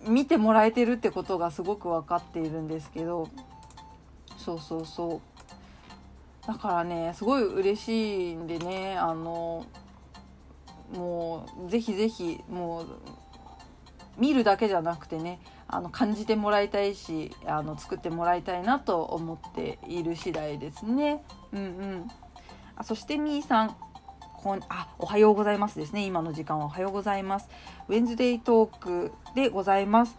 [0.07, 3.29] 見てもらえてるってことがすごく分かっているんですけど。
[4.37, 5.21] そうそうそう。
[6.47, 9.67] だからねすごい嬉しいんでねあの
[10.95, 12.87] もうぜひぜひもう
[14.19, 21.23] 見るだけじゃなくてねあの感じてもらいたいしあの作ってもらいたいなと思っている次第ですね。
[21.53, 22.09] うんうん、
[22.77, 23.77] あそしてみーさん。
[24.41, 26.07] こんあおはようございますですね。
[26.07, 27.49] 今の時間はおはようございます。
[27.89, 30.17] ウェンズデイトークでございます。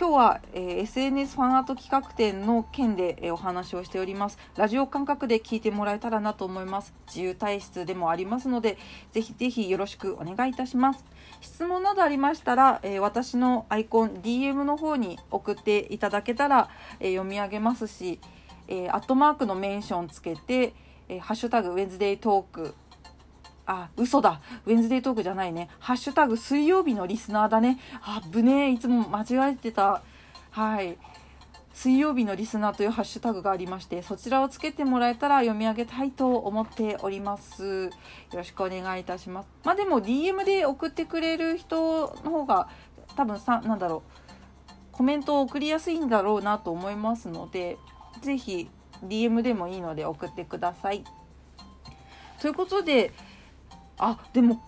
[0.00, 4.38] 今日は、えー、SNS ファンアート企画展の件で、えー、お話をしております。
[4.56, 6.94] ラジオ感覚で聞いてもらえたらなと思います。
[7.06, 8.78] 自由体質でもありますので
[9.12, 11.04] ぜひぜひよろしくお願いいたします。
[11.42, 18.20] 質問などありましたら、えー、私のアイコン DM の方に送っていただけたら、え読み上げますし、
[18.68, 20.72] えアットマークのメンションつけて、
[21.10, 22.74] えハッシュタグウェンズデイトーク
[23.72, 24.40] あ、嘘だ。
[24.66, 25.68] ウェンズデートークじゃないね。
[25.78, 27.78] ハッシュタグ水曜日のリスナーだね。
[28.02, 28.70] あぶねえ。
[28.72, 30.02] いつも間違えてた。
[30.50, 30.98] はい。
[31.72, 37.84] 水曜日のリスナーというハッシュタグがありまして、そちらをつけてもらえたら読み上げたいと思っております。
[37.84, 37.90] よ
[38.34, 39.48] ろしくお願いいたします。
[39.62, 42.68] まあでも DM で送ってくれる人の方が
[43.14, 44.90] 多分さ、なんだろう。
[44.90, 47.78] コメントを送りやすいんだろうなと思いますので、
[48.20, 48.68] ぜひ
[49.04, 51.04] DM でもいいので送ってください。
[52.40, 53.12] ということで、
[54.00, 54.60] あでも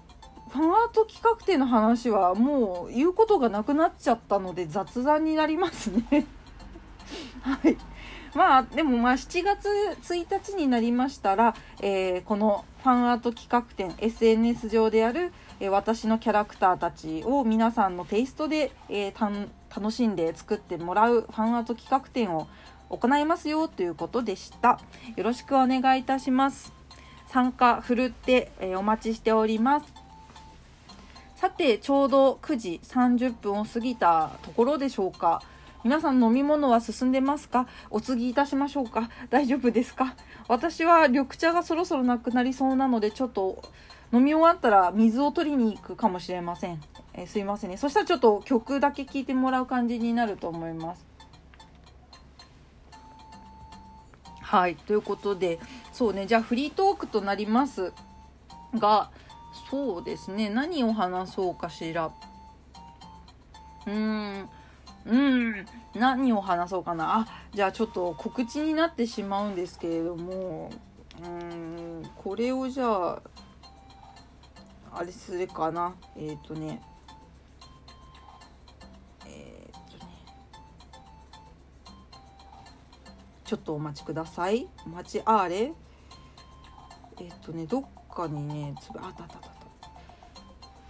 [0.50, 6.26] ファンアート企画展の話はもう言うことがなくなっちゃったので雑談になりますね
[7.40, 7.76] はい
[8.34, 9.68] まあでもまあ7月
[10.02, 22.48] 1日になりましたら、えー、このファンアート企画展 SNS 上である、えー、私のキャラクターたちを皆さんのテイストで、えー、楽しんで作ってもらうファンアート企画展を
[22.90, 24.78] 行いますよということでした。
[25.16, 26.81] よろしくお願いいたします。
[27.32, 29.86] 参加ふるって、え、お待ちしております。
[31.34, 35.42] さてちょうど9時30分を過ぎたところでしょうか。
[35.82, 37.66] 皆さん飲み物は進んでますか？
[37.88, 39.08] お次いたしましょうか。
[39.30, 40.14] 大丈夫ですか？
[40.46, 43.62] 私は緑茶がそろそろなくなりそうなのでちょっと
[44.12, 46.82] 飲み終わったら水を取りに行くかもしれません、
[47.14, 47.78] えー、すいませんね。
[47.78, 51.11] そしたらちょっと曲だけ聴いてもらう感じになると思います。
[54.52, 55.58] はいということで
[55.94, 57.94] そうねじゃあフリートークとなります。
[58.74, 59.10] が
[59.70, 62.10] そうですね何を話そうかしら。
[63.86, 63.92] うー
[64.42, 64.48] ん
[65.06, 67.20] うん何を話そうかな。
[67.20, 70.70] あじゃあちょっと告知になってしまうんですけれども
[71.22, 71.28] うー
[72.04, 73.22] んこれをじゃあ
[74.92, 75.94] あれするかな。
[76.14, 76.82] えっ、ー、とね
[83.52, 84.66] ちょっとお待ちください。
[84.86, 85.74] お待ちあれ。
[87.20, 89.40] えっとねどっかにねあったあったあった。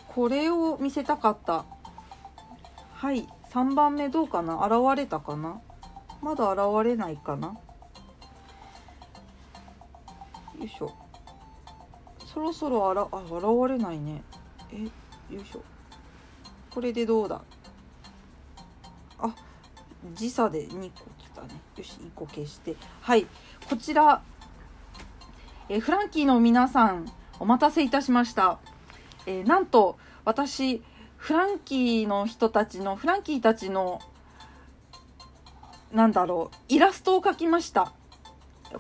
[0.07, 1.65] これを見せたかった。
[2.93, 4.65] はい3番目どうかな？
[4.65, 5.61] 現れたかな？
[6.23, 7.49] まだ現れないかな？
[7.49, 7.57] よ
[10.65, 10.95] いしょ。
[12.33, 13.33] そろそろあらあ現
[13.71, 14.23] れないね。
[14.73, 14.85] え
[15.35, 15.65] よいしょ。
[16.71, 17.43] これでどうだ？
[19.19, 19.35] あ
[20.15, 22.77] 時差で2個来たねよし1個消して。
[23.01, 23.27] はい。
[23.69, 24.23] こちら
[25.69, 28.59] えフランキーの皆さんお待たせいたしました、
[29.27, 30.83] え、なんと私
[31.17, 34.01] フランキーの人たちのフランキーたちの
[35.93, 37.93] なんだろうイラストを描きました。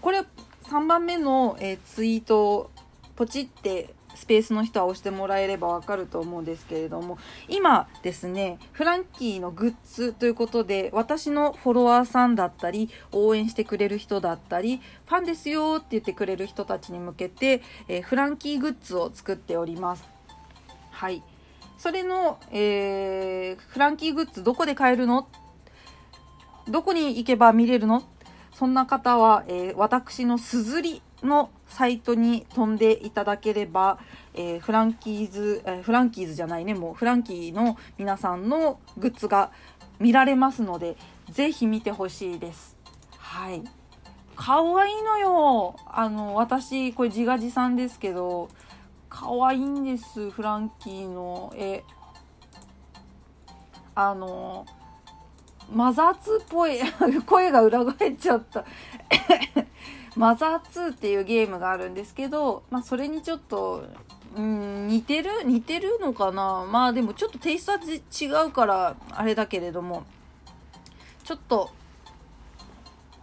[0.00, 0.24] これ
[0.64, 2.70] 3番目の、えー、ツイートを
[3.14, 20.04] ポチってスペースの人は押してもらえればわかると思うんですけれども今ですねフランキーのグッズということで私のフォロワーさんだったり応援してくれる人だったりファンですよって言ってくれる人たちに向けて、えー、フランキーグッズを作っております。
[20.90, 21.22] はい。
[21.78, 25.26] それの、えー、フランキーグッズどこで買えるの？
[26.68, 28.04] どこに行けば見れるの？
[28.54, 33.98] そんな方は、えー、私のすずりのサイトに飛んでいただければ、
[34.34, 39.52] えー、フランキーズ、えー、フランキーズじゃないね、もうフランキーの皆さんのグッズが
[39.98, 40.96] 見られますので、
[41.30, 42.76] ぜひ見てほしいです。
[43.18, 43.62] はい。
[44.34, 45.76] 可愛いいのよ。
[45.86, 48.48] あの、私、これ自画自賛ですけど、
[49.08, 51.84] 可愛いんです、フランキーの絵。
[53.94, 54.66] あの、
[55.70, 56.78] マザー2っぽい
[57.24, 58.64] 声が裏返っちゃった
[60.14, 63.84] マザー2っていうゲームがあるんですけど、まあ、それにちょっと、
[64.36, 65.30] うん、似てる？
[65.44, 66.66] 似てるのかな？
[66.70, 67.78] まあでもちょっとテイストは
[68.42, 70.04] 違うからあれだけれども
[71.24, 71.70] ちょっと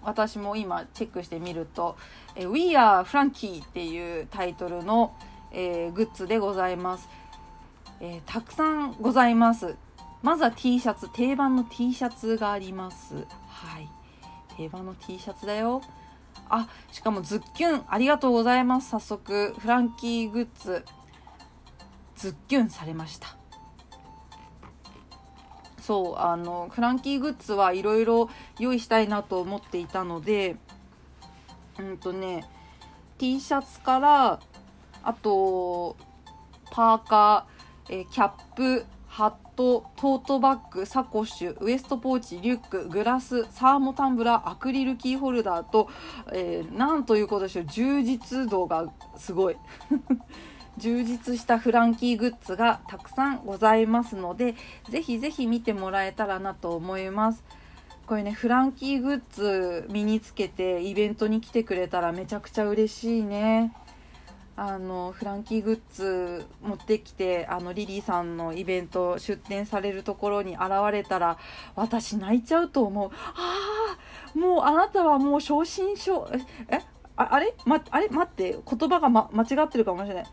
[0.02, 1.98] 私も今チェックしてみると
[2.36, 5.14] 「え We are Frankie」っていうタイトルの、
[5.52, 7.10] えー、グッズでございます、
[8.00, 9.76] えー、たくさんございます。
[10.22, 13.26] まずは T シャツ定番の T シャツがあります。
[13.48, 13.88] はい。
[14.58, 15.82] 定番の T シャツだよ。
[16.50, 18.90] あしかもズッキュンありがとうございます。
[18.90, 20.84] 早速フランキーグッズ
[22.16, 23.36] ズッキュンされました。
[25.80, 28.30] そうあのフランキーグッズはいろいろ
[28.60, 30.56] 用意したいなと思っていたので
[31.80, 32.46] うんとね
[33.18, 34.40] T シャツから
[35.02, 35.98] あと
[36.72, 45.90] パーカー、えキャップハットトートバッグサコッシュウエストポーチリュックグラスサーモタンブラーアクリルキーホルダーと、
[46.32, 49.58] えー、なんということでしょう充実度がすごい。
[50.78, 54.56] 充実したフランキーグッズがたくさんございますので
[54.88, 57.44] ぜひぜひ見てもらえたらなと思います。
[58.08, 63.74] これねフランキーグッズ身につけてイベントに来てくれたらめちゃくちゃ嬉しいね。
[64.62, 71.38] あのフランキーグッズ持ってきてあのリリーさんのイベント出店されるところに現れたら
[71.78, 73.10] 私泣いちゃうと思う。
[73.10, 73.98] あ
[74.36, 76.28] あもうあなたはもう正真正
[76.68, 76.82] え
[77.16, 78.10] ああれ、ま、あれ？
[78.10, 80.26] 待って言葉が、ま、間違ってるかもしれない。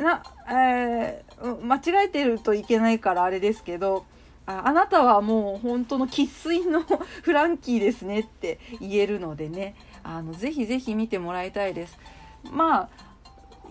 [0.00, 4.04] な、えー、間違えてるといけないからあれですけど、
[4.46, 6.82] ああなたはもう本当の生粋の
[7.22, 9.74] フランキーですねって言えるのでね、
[10.04, 11.98] あの、ぜひぜひ見てもらいたいです。
[12.52, 12.88] まあ、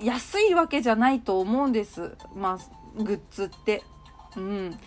[0.02, 2.16] 安いわけじゃないと思うんです。
[2.36, 3.84] まあ、グッズって。
[4.36, 4.78] うん。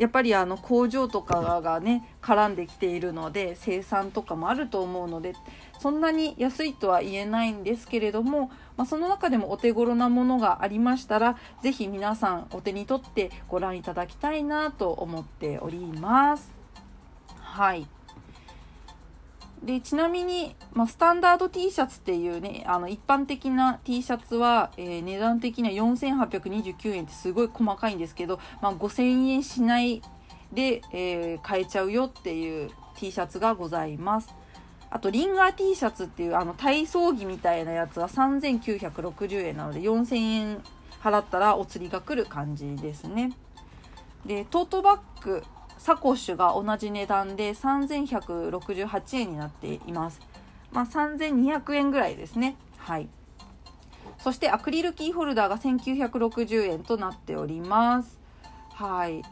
[0.00, 5.34] やっぱりあの工場とかがね絡んできているので生産とかもあると思うので
[5.78, 16.50] そんなに安いとは言えないんですけれども、まあ、その中でもお手頃なものがありましたら是非皆さんお手に取ってご覧いただきたいなと思っております。
[17.36, 17.99] はい
[19.62, 30.00] でちなみに、まあ、スタンダード T シャツっていうねあの一般的な T シャツは、えー、値段的には4829円ってすごい細かいんですけど、まあ、5000円しない
[30.52, 34.34] で、えー、買えちゃうよっていう T シャツがございます。
[34.92, 40.62] あとリンガー T シャツっていうあの体操着みたいなやつは3960円なので4000円
[41.00, 43.32] 払ったらお釣りが来る感じですね。
[44.26, 45.44] でトートバッグ
[45.80, 50.20] サコッシュが同じ値段で3168円になっています。
[50.72, 52.56] まあ、3200円ぐらいですね。
[52.76, 53.08] はい。
[54.18, 58.18] そしてアクリルキーホルダーが1960円となっております。
[58.74, 59.22] はい。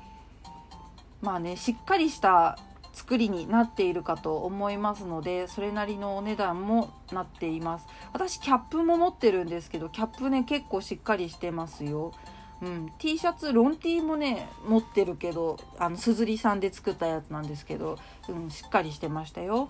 [1.21, 2.59] まあね、しっかりした
[2.95, 12.13] 作りになっているかと思いますのでそれなりのお値段もなっています私キャップも持ってるんですけどキャップね結構しっかりしてますよ
[12.61, 17.99] うん、T シャツロン T もね持ってるけどあのすずりさんで作ったやつなんですけど、
[18.29, 19.69] うん、しっかりしてましたよ。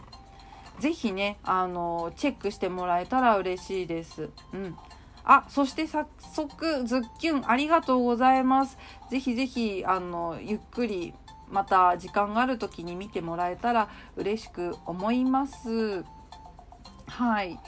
[0.81, 4.31] 是非ねあのチェックしてもらえたら嬉しいです。
[4.53, 4.77] うん。
[5.25, 8.79] あそして早速ズッキュンありがとうございます。
[9.11, 11.13] 是非是非あのゆっくり
[11.51, 16.05] また時間がある時に見てもらえたら嬉しく思います。
[17.07, 17.59] はい。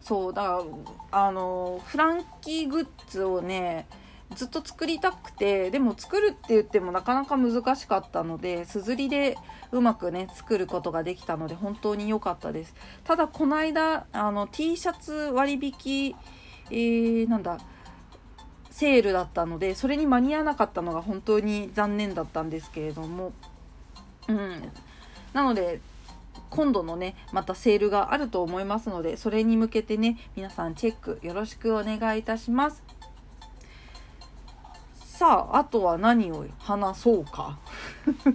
[0.00, 0.64] そうだか
[1.12, 3.86] らあのフランキーグッズをね
[4.34, 9.36] ずっと作りたくてでも作るって言ってもなかなか難しかったのですずりで
[9.72, 12.74] うまくね作ることができたので本当に良かったです。
[13.04, 16.14] ただこの間あの T シャツ割引
[16.70, 17.58] えー、なんだ
[18.70, 23.32] セールだったのでそれに間に合わなかったのが本当に残念だったんですけれども。
[24.28, 24.72] うん。
[25.32, 25.80] なので
[26.50, 32.99] 今度のねまたセールがあると思いますのでそれに向けてね皆さんチェックよろしくお願いいたします。
[35.20, 37.58] さああとは何を話そうか。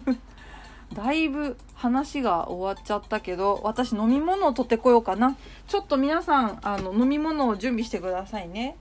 [0.94, 5.36] だいぶ話が終わっちゃったけど私飲み物を取ってこようかな。
[5.68, 8.78] ちょっと皆さんあの飲み物を準備してくださいね。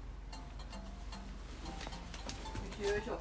[2.83, 3.13] よいしょ。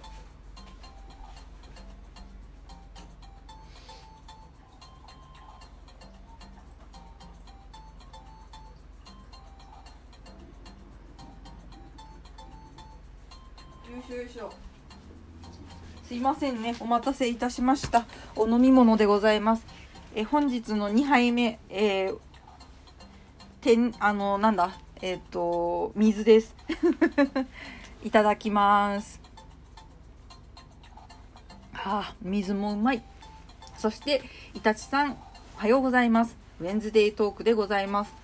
[13.89, 14.62] よいしょよいしょ。
[16.04, 16.76] すいませんね。
[16.82, 18.06] お待たせいたしました。
[18.36, 19.66] お飲み物でございます。
[20.14, 22.18] え本日の2杯目えー、
[23.62, 24.78] てんあのなんだ？
[25.01, 26.56] えっ、ー、と水です。
[28.04, 29.22] いただきます。
[31.74, 33.01] あ水もうまい。
[33.78, 34.24] そして
[34.54, 35.12] イタチさん
[35.56, 36.36] おはようございます。
[36.60, 38.22] ウェンズデイトークでございます。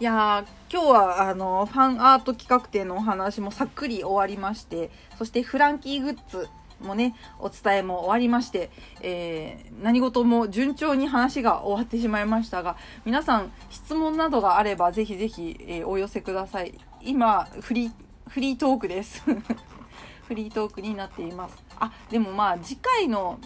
[0.00, 6.48] いや今日はあのファンアート企画展のお話もさっくり終わりましてそしてフランキーグッズ
[6.80, 8.70] もねお伝えも終わりまして、
[9.02, 16.72] えー、何事も順調に話が終わってしまいましたが皆さん質問などがあればぜひぜひ、えー、お寄せください。
[17.02, 17.92] 今フリ
[18.26, 19.22] フリートークです。
[20.26, 21.62] フリートークになっています。
[21.78, 23.38] あでもまあ次回の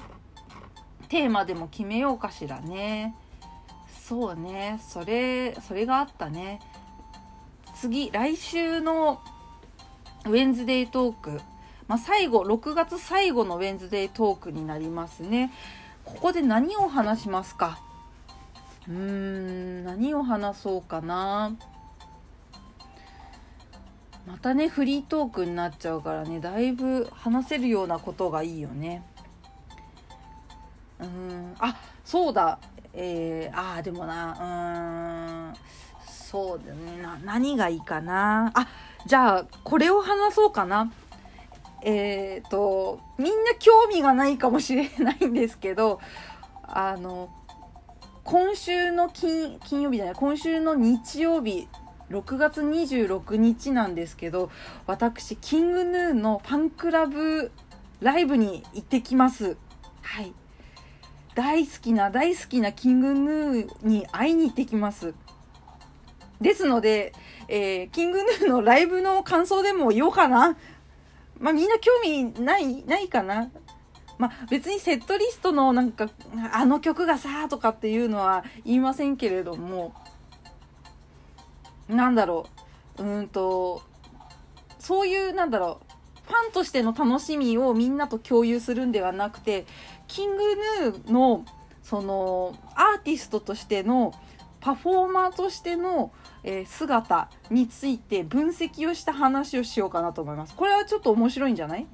[1.09, 3.17] テーマでも決めようかしらね。
[4.07, 4.79] そうね。
[4.87, 6.61] それそれがあったね。
[7.75, 9.23] 次来週の
[10.27, 11.41] ウェンズデートーク、
[11.89, 15.51] まあ、最後6月最後のウェンズデートークになりますね。
[16.05, 17.81] ここで何を話しますか？
[18.87, 21.57] うーん何を話そうかな。
[24.27, 29.03] またねフリートークになっちゃうからねだいぶ話せるようなことがいいよね。
[31.01, 32.59] うんあそうだ。
[32.95, 35.75] えー、ああでもなうーん
[36.07, 38.51] そうだねな何がいいかな。
[38.55, 38.69] あ
[39.07, 40.93] じゃあこれを話そうかな。
[41.83, 46.01] えっ、ー、とみんな興味がないかもしれないんですけど
[46.63, 47.29] あの
[48.25, 51.69] 今週の金金曜日じゃない今週の日曜日
[52.11, 54.51] 6月26日なんですけど
[54.87, 57.53] 私キングヌーのファンクラブ
[58.01, 59.57] ライブに行ってきます。
[60.03, 60.33] はい。
[61.35, 65.15] 大好きな大好きなキングヌーに会いに行ってきます。
[66.41, 67.13] ですので、
[67.49, 70.57] えー、キングヌーのライブの感想でも言おうかな。
[71.41, 73.51] まあみんな興味ないないかな。
[74.19, 76.09] まあ別にセットリストのなんか
[76.53, 79.95] あの曲がさとかっていうのは言いませんけれども。
[81.89, 82.47] なんだろ
[82.99, 83.03] う。
[83.03, 83.83] うんと
[84.79, 85.95] そういうなんだろう。
[86.27, 89.67] ファンとしての楽しみをみんなと共有するんではなくて
[90.09, 90.43] キング
[90.81, 91.45] ヌーの
[91.83, 94.13] そのアーティストとしての
[94.61, 96.11] パフォーマーとしての、
[96.43, 100.55] え、姿について分析をした話をしようかなと思います。
[100.55, 101.87] これはちょっと面白いんじゃない？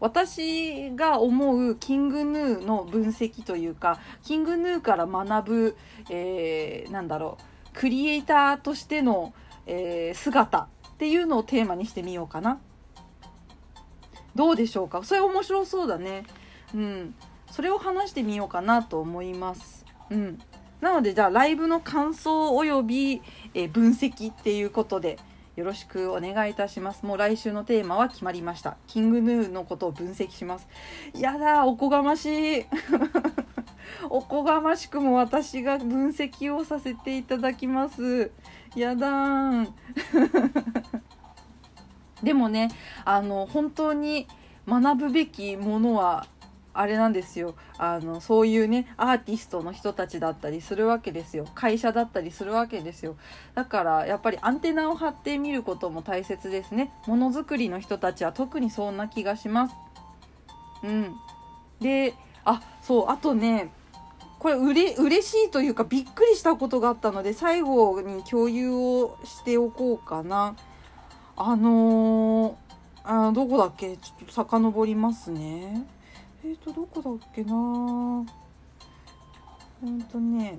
[0.00, 5.76] 私が思うキングヌーの分析というかキングヌーから学ぶ、
[6.10, 9.32] えー、なんだろうクリエイターとしての、
[9.66, 12.60] えー、姿っていうのをテーマにしてみようかな。
[14.34, 15.02] どうでしょうか？
[15.04, 16.24] それ面白そうだね。
[16.74, 17.14] うん。
[17.54, 19.86] それを話してみようかなと思います。
[20.10, 20.40] うん。
[20.80, 23.22] なので、じゃあ、ライブの感想及び、
[23.54, 25.20] え分析っていうことで、
[25.54, 27.06] よろしくお願いいたします。
[27.06, 28.76] もう来週のテーマは決まりました。
[28.88, 30.66] キングヌーのことを分析します。
[31.16, 32.66] やだ、おこがましい。
[34.10, 38.32] おこがましくも私が分析をさせていただきます。
[38.74, 39.74] やだーん。
[42.20, 42.72] でもね、
[43.04, 44.26] あの、本当に
[44.66, 46.26] 学ぶべきものは
[46.74, 47.54] あれなんですよ。
[47.78, 51.46] あのそういうねアーティストの人たちだったりするわけですよ。
[51.54, 53.16] 会社だったりするわけですよ。
[53.54, 56.92] だからやっぱりアンテナを張ってみることも大切ですね。
[57.06, 59.74] ものづくりの人たちは特にそんな気がします。
[60.82, 61.14] うん。
[61.80, 62.14] で
[62.44, 63.70] あそうあとね
[64.38, 70.54] これうれ嬉しいというかびっくりしたことがあったので最後に共有をしておこうかな。
[71.36, 73.96] あのー、あどこだっけ？
[73.96, 75.86] ちょっと遡りますね。
[76.46, 77.54] えーとどこだっけな。
[79.82, 80.58] うんとね。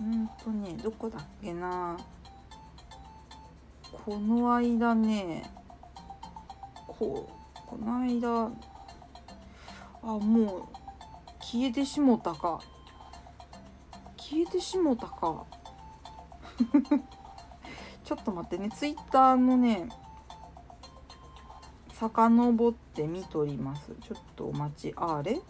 [0.00, 1.96] うんとねどこだっけな。
[4.04, 5.48] この間ね。
[6.88, 8.50] こうこの間。
[10.02, 10.64] あもう
[11.40, 12.58] 消えてしもたか。
[14.16, 15.44] 消えてしもたか。
[18.02, 18.68] ちょっと待ってね。
[18.70, 19.88] ツイッターのね
[21.98, 23.90] 遡って見とります。
[24.02, 24.94] ちょっとお待ち。
[24.96, 25.40] あれ？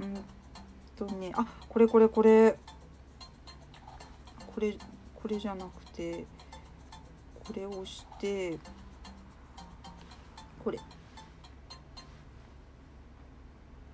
[0.00, 0.14] うん
[0.96, 2.58] とねあこれこれこれ。
[4.54, 4.76] これ
[5.14, 6.24] これじゃなくて
[7.44, 8.58] これを押して
[10.64, 10.78] これ。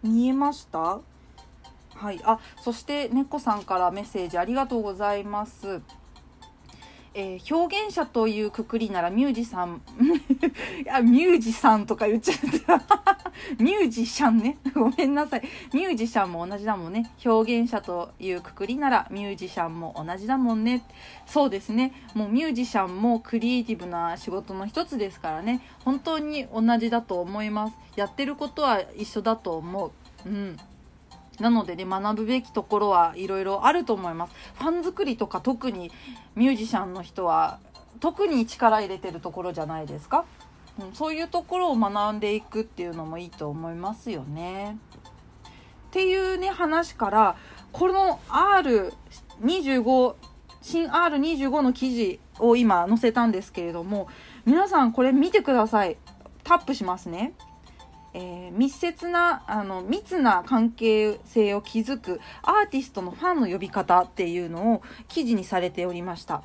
[0.03, 0.79] 見えました？
[0.79, 2.21] はい。
[2.25, 5.83] あそして猫さんからメッセージありがとうございます。
[7.15, 9.83] えー、表現者というくくりならミュージさん
[10.83, 13.03] いやミュージさんとか言っちゃった。
[13.59, 14.59] ミュージシャンね。
[14.75, 15.43] ごめんなさい。
[15.73, 17.11] ミュージシャンも同じだもんね。
[17.25, 20.85] 表現者というくくりならミュージシャンも同じだもんね。
[21.27, 21.93] そうですね。
[22.15, 25.61] もうミュージシャンもクリエイティブな仕事の一つですからね。
[25.85, 27.77] 本当に同じだと思います。
[27.97, 29.93] やってることは一緒だと思う。
[30.29, 30.57] うん。
[31.41, 34.35] なのでね学ぶべきところはいろいろあると思います。
[34.55, 35.91] ファン作りとか特に
[36.35, 37.59] ミュージシャンの人は
[38.01, 40.25] 特に力入れてるところじゃないですか、
[40.81, 44.79] うん、そういうところを学んでいくっていうのもいいと思いますよね。
[45.89, 47.37] っていうね話から
[47.71, 50.15] この R25
[50.63, 54.09] 新 R25 の記事を今載せたんですけれども
[54.47, 55.97] 皆さんこれ見てください。
[56.45, 57.35] 多クアップしますね。
[58.15, 66.43] えー、密接なあの密な関係性を築くアーティストのファンの呼び方っていうのを記事にされておりました。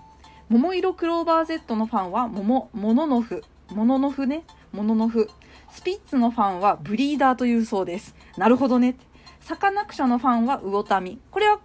[0.49, 3.43] 桃色クローバー Z のファンは桃モノノフ。
[3.69, 4.43] モノノフね。
[4.71, 5.29] モノノフ。
[5.69, 8.15] スピッツのファンはブリーダーというそうです。
[8.37, 8.95] なるほどね。
[9.41, 11.19] サカナクションのファンは魚民。
[11.31, 11.59] これは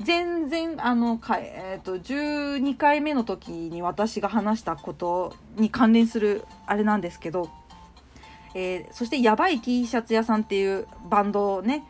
[0.00, 7.50] 全然あのか、えー、と12回目の時に私が話したことに関連するあれなんですけど
[8.54, 11.84] えー、そしてやばい T シャツ屋さんっていうバンドね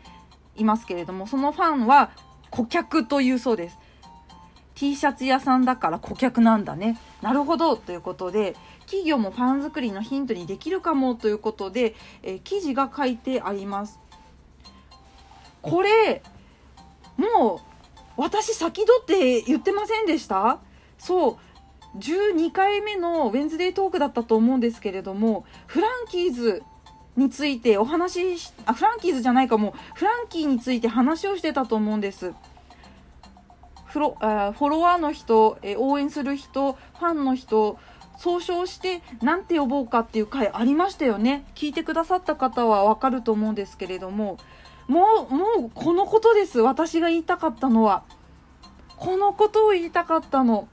[0.56, 2.10] いますけれどもそのファンは
[2.50, 3.78] 顧客というそうです。
[4.74, 6.98] T シャツ屋さんだから顧客なんだね。
[7.20, 14.00] なるほどということで企業もファン作りのヒントにできるかもということで、えー、記事が書いてあります。
[15.60, 16.22] これ
[17.16, 17.60] も
[18.16, 20.58] う私先取って言ってませんでした？
[20.98, 21.36] そう
[21.99, 26.62] 12回目のウェンズデートークだったと思うんですけれどもフランキーズ
[27.16, 32.32] についてお話しあフランキーズじゃないかもフランキーについて話をしてたと思うんです。
[33.84, 37.78] フロあフォロワーの人、え応援する人ファンの人
[38.16, 41.45] 総称して何て呼ぼうかっていう回ありましたよね。
[41.55, 44.38] 聞いてくださった方はわかると思うんですけれども
[44.88, 46.61] もうもうこのことです。
[46.61, 48.05] 私が言いたかったのは。
[48.97, 50.68] このことを言いたかったの。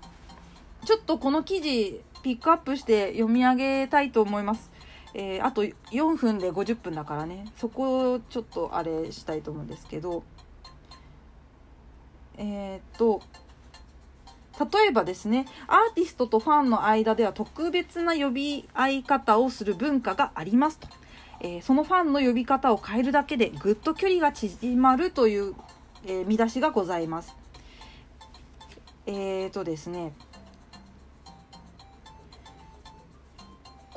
[0.86, 4.72] ちょっとこの記事ピックアップして読み上げたいと思います。
[5.14, 7.46] えー、あと4分で50分だからね。
[7.58, 10.24] そこをちょっとあれしたいと思うんですけど。
[12.38, 13.22] えー、っと
[14.60, 15.46] 例えばですね。
[15.68, 20.88] アーティストとファンの間では特別な呼び合い方をする文化がありますと、
[21.40, 25.56] えー、そのファンの呼び方を変えるだけでぐっと距離が縮まるという、
[26.06, 27.36] えー、見出しがございます。
[29.06, 30.14] えーとですね。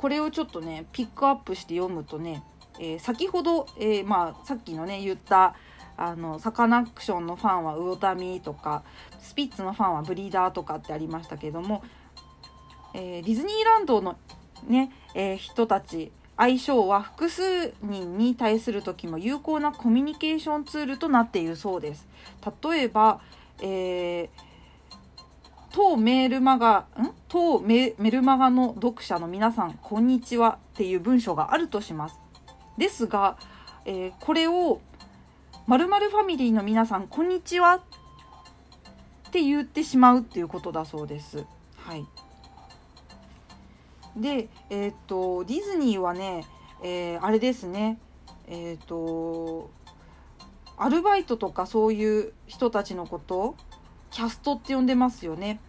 [0.03, 2.43] これをちょっとねピックアップして読むとね、
[2.77, 5.55] えー、先ほど、えー、まあ、さっきのね言った
[5.95, 8.83] あのサカナクションのファンは魚民とか
[9.21, 11.85] スピッツのファンはブリーダーとかってありましたけども、
[12.93, 14.17] えー、ディズニーランドの
[14.67, 22.05] ね、え人たち相性は複数人に対する時も有効なコミュニケーションツールとなっているそうです。
[22.61, 23.21] 例えば、
[23.61, 24.52] えー
[25.73, 27.15] 当メールマガ、ん？
[27.27, 32.19] 当メルマガの読者の皆さん、こんにちはっていう文章があるとします。
[32.77, 33.39] ですが、
[33.85, 34.81] えー、これを、
[35.65, 37.81] 〇〇ファミリーの皆さん、こんにちはっ
[39.31, 41.43] て言ってしまうっていうことだそうです。
[41.77, 42.05] はい。
[44.15, 46.45] で、えー、っと、ディズニーはね、
[46.83, 47.97] えー、あれですね、
[48.47, 49.71] えっと、
[50.77, 53.55] アルバイトとかそういう人たちのこと
[54.13, 55.59] キャストって呼んでますよね。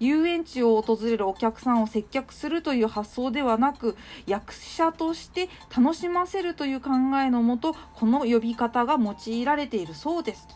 [0.00, 6.90] 遊園地を訪れるお客さんを接客するという発想ではなく役者として楽しませるという考
[7.24, 10.54] えのもとこの呼び方が用いられているそうですと。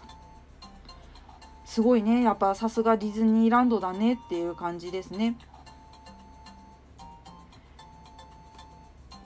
[1.65, 5.37] すごいねやっぱさすがディズニーランドだねっていう感じですね。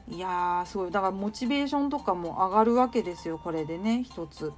[0.08, 4.52] いやーすごいだからモチベーションとかも上がるわけですよこれでね一つ。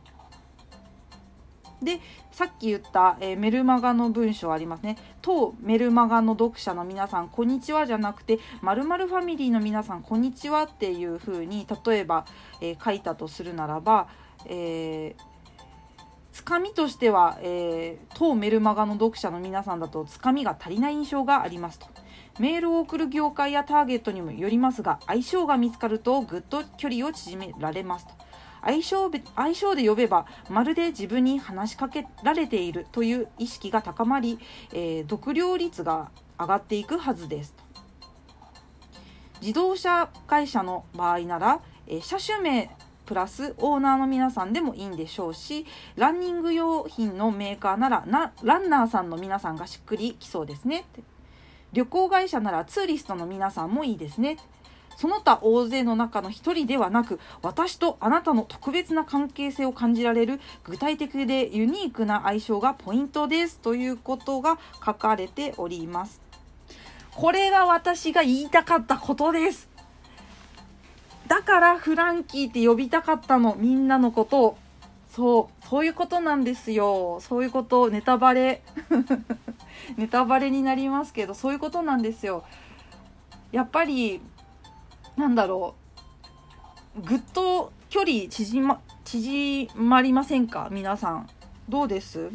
[1.84, 4.96] でさっき言った、えー、メルマガの文章ありますね。
[5.20, 12.24] 当メルマガの読者の皆さん、こんにちはじゃなくて、まるファミリーの皆さん、こんにちはっていう風に、例えば、
[12.60, 14.08] えー、書いたとするならば、
[14.46, 15.32] えー
[16.32, 21.86] つかみとしては、えー、当メルマガの読者の皆さんだとつかみが足りない印象がありますと。
[22.40, 28.14] メールを送る業界やターゲットにもよりますが、相性が見つかるとぐっと距離を縮められますと。
[28.62, 34.38] 相性相性で呼べばまるで自分に話しかけられているという意識が高まり、
[34.72, 37.54] えー、読料率が上がっていくはずです
[39.40, 42.70] 自動車会社の場合なら、えー、車種名
[43.04, 50.84] プラスオーナーの皆さんでもいいんでしょうしランニング用品のメーカーならなランナーさんの皆さんがしっくりきそうですね
[51.72, 54.36] 旅行会社ならツーリストの皆さんもいいですね
[54.97, 66.20] その他大勢の中の一人ではなく私とあなたの特別な関係性を感じられる具体的でユニークな相性がポイントですということが書かれております。
[67.14, 69.68] これが私が言いたかったことです。
[71.26, 74.59] だからフランキーって呼びたかったのみんなのことを。
[75.11, 77.18] そうそういうことなんですよ。
[77.20, 78.62] そういうことネタバレ。
[79.97, 82.45] ネタバレになりますけどそういうことなんですよ。
[83.51, 84.22] やっぱり
[85.16, 85.74] なんだろ
[86.96, 87.02] う。
[87.02, 90.68] ぐっと距離縮ま縮まりませんか？
[90.70, 91.28] 皆さん。
[91.68, 92.30] どうです？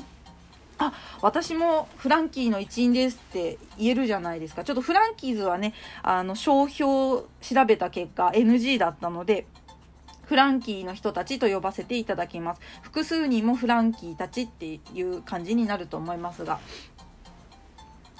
[0.80, 4.64] あ私もフランキーの一員ですって言えるじゃないですか。
[4.64, 5.74] ちょっとフランキーズはね
[6.04, 6.88] あの商標
[7.42, 9.48] 調べた結果 NG だったので
[10.26, 12.62] フランキーの人たちと呼ばせていただきます。
[12.84, 16.60] 複数人もフランキーたちっていう感じになると思いますが。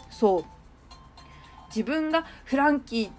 [0.10, 0.46] そう。
[1.68, 3.12] 自分がフランキー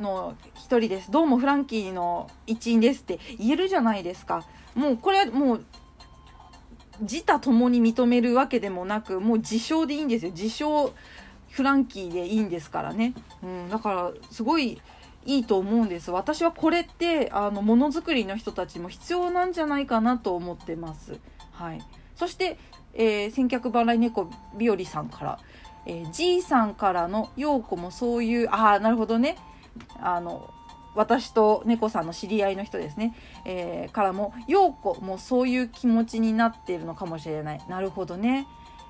[0.00, 1.10] の一人です。
[1.10, 4.44] どうもフランキーの一員ですって言えるじゃないですか。
[4.74, 5.64] もうこれもう
[7.00, 10.32] 自他ともに認めるわけでもなくもう自称でいいんですよ。
[10.32, 10.92] 自称
[11.50, 14.80] フランキーでいいんですからね、うん、だからすごい
[15.26, 16.10] いいと思うんです。
[16.10, 21.18] 私はこれってあのものづくりの人たちも必要なんじゃないかなと思ってます、
[21.52, 21.82] はい、
[22.14, 22.58] そして、
[22.94, 25.38] えー、千客払い猫日和さんから、
[25.86, 29.36] えー、G さんからの陽子もそういうああなるほどね。
[30.00, 30.52] あの
[30.94, 33.14] 私と猫さんの知り合いの人ですね、
[33.44, 37.60] えー、からも陽子もそういう気持ちになっているのかもしれない。
[37.68, 38.46] なるほどね、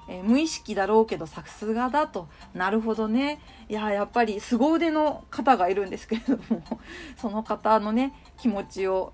[0.09, 2.29] えー、無意識だろうけどさすがだと。
[2.55, 3.41] なるほどね。
[3.69, 6.63] いややっぱり凄腕の方がいるんですけれども。
[7.17, 9.13] その方のね気持ちを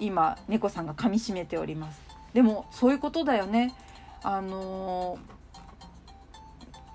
[0.00, 2.00] 今猫さんが噛みしめております。
[2.34, 3.74] でもそういうことだよね。
[4.22, 5.18] あのー、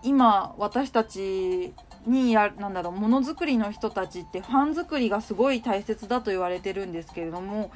[0.04, 1.74] 今私たち
[2.06, 7.72] にやなんだろうものづくりの人たちってファン作りがすごい大切だと言われてるんですけれども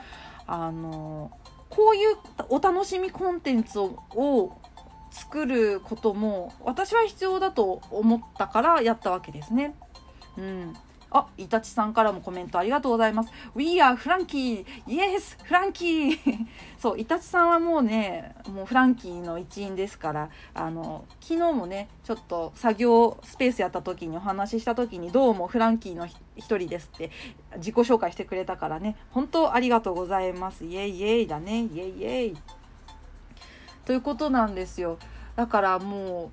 [0.48, 1.32] あの
[1.70, 2.18] こういう
[2.50, 4.58] お楽しみコンテンツを
[5.12, 9.76] 作ることも私は必要だと思ったからやったわけですね。
[10.38, 10.74] うん、
[11.18, 13.32] あ、イタチさんからもコメントありがとうございます。
[13.56, 15.42] We are フランキー !Yes!
[15.42, 16.18] フランキー
[16.78, 27.12] そう、イタチさんはもうね、もうフランキーの一員ですから、あの、昨日もね、ちょっと作業スペースやった時にお話しした時に、どうもフランキーの一人ですって
[27.56, 30.66] 自己紹介してくれたからね、本当ありがとうございます。
[30.66, 32.38] イエイイエイだね、イエイイエイ。
[33.86, 34.98] ということなんですよ。
[35.38, 36.32] だからも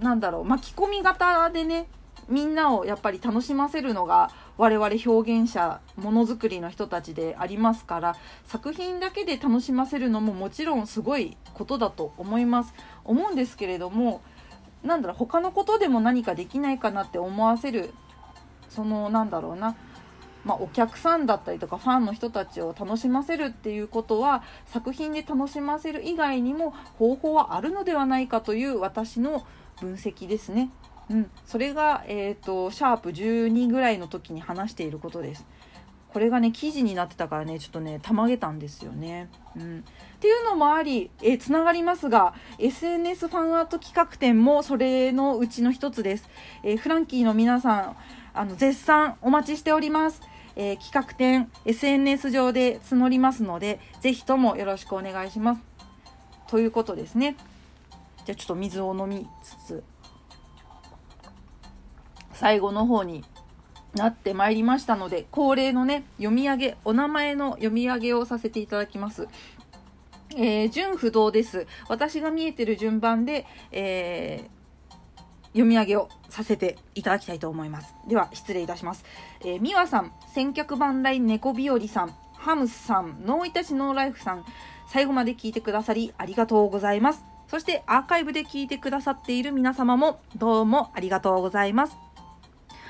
[0.00, 1.88] う、なんだろう、巻き込み型でね、
[2.28, 12.74] みんなをやっぱり楽しませるのが我々表現者ものづくりの人たちでありますから作品だけで楽しませるのももちろんすごいことだと思います
[13.04, 14.22] 思うんですけれども
[14.82, 17.92] なんだろう他のことでも何かできないかなって思わせる
[18.68, 19.76] そのなんだろうな
[20.46, 29.44] まあ、お客さんだったりとかファンの人たちを楽しませるっていうことは作品で楽しませる以外にも方法はあるのではないかという私の
[29.80, 30.70] 分析ですね。
[31.10, 35.46] うん、それが、えーと、シャープ12ぐらいの時に話していることです。
[36.16, 39.28] これがね記事になってたからねちょっとねたまげたんですよね。
[39.54, 46.28] うん、っていうのもありえつながりますが SNS ファンアート企画展もそれのうちの一つです。
[46.62, 47.96] えー、フランキーの皆さん
[48.32, 50.22] あの絶賛お待ちしております。
[50.56, 55.60] えー、企画展 SNS 上で募りますのでぜひともよろしくお願いします。
[56.48, 57.36] ということですね。
[58.24, 59.84] じゃあちょっと水を飲みつつ
[62.36, 63.24] 最後の方に
[63.94, 69.28] なってまいりましたので、恒例のね、読み上げ、お名前の読み上げをさせていただきます。
[70.36, 71.66] えー、順不動です。
[71.88, 77.94] 私が見えてる順番で、えー、読み上げをさせていただきたいと思います。
[78.06, 79.04] では、失礼いたします。
[79.40, 84.44] えー、美和さん、千客万来猫日和さん、ハムスさん、ノーイタチノーライフさん、
[84.88, 87.24] 最後まで聞いてくださりありがとうございます。
[87.48, 92.05] そしてアーカイブで聞いてくださっている皆様もどうもありがとうございます。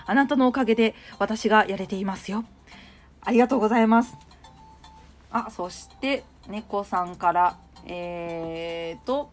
[0.06, 2.44] あなたのおかげで私がやれていますよ。
[3.22, 4.16] ありがとうございます。
[5.30, 9.30] あ、そして、猫さんから、えーと、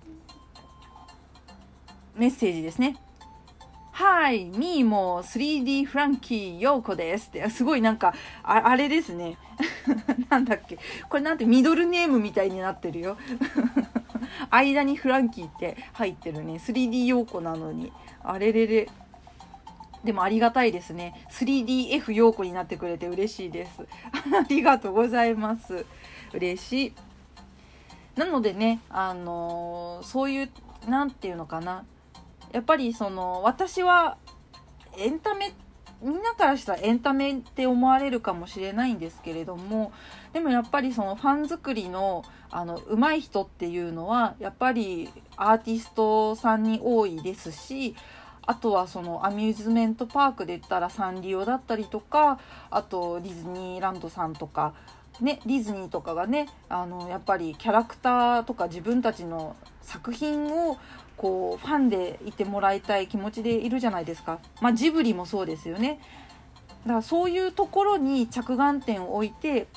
[2.15, 2.97] メッセージですね。
[3.91, 9.37] はい、ミーも 3D フランキー陽子ですって、すごいなんか、ああれですね。
[10.29, 10.79] なんだっけ。
[11.07, 13.17] これなんてミドルネームみたいになってるよ。
[14.49, 16.55] 間にフランキーって入ってるね。
[16.55, 17.93] 3D 陽子なのに。
[18.23, 18.89] あれれれ。
[20.03, 21.25] でもありがたいですね。
[21.31, 23.87] 3DF 陽子になってくれて嬉しいです。
[24.37, 25.85] ありがとうございます。
[26.33, 26.93] 嬉しい。
[28.15, 30.49] なのでね、あのー、そういう、
[30.87, 31.85] なんていうのかな。
[32.51, 34.17] やっぱりその、私は
[34.97, 35.53] エンタメ、
[36.01, 39.93] みんなからしたらエンタメって思われるかもしれないんですけれども、
[40.33, 47.95] でもやっぱりそのファン作りの、あの、上手い人っていうのは、やっぱりアーティストさんに多いですし、
[48.45, 52.39] あとはそのアミューズメントパークで言ったらサンリオだったりとか
[52.69, 54.73] あとディズニーランドさんとか
[55.21, 60.77] ね、ディズニーとかがねあのやっぱりキャラクターとか自分たちの作品を
[61.17, 65.99] こうファンでいてもらいたい気持ちでいるじゃないですか、まあ、ジブリもそうですよね。
[66.85, 69.67] だからそういうところに着眼点を置いて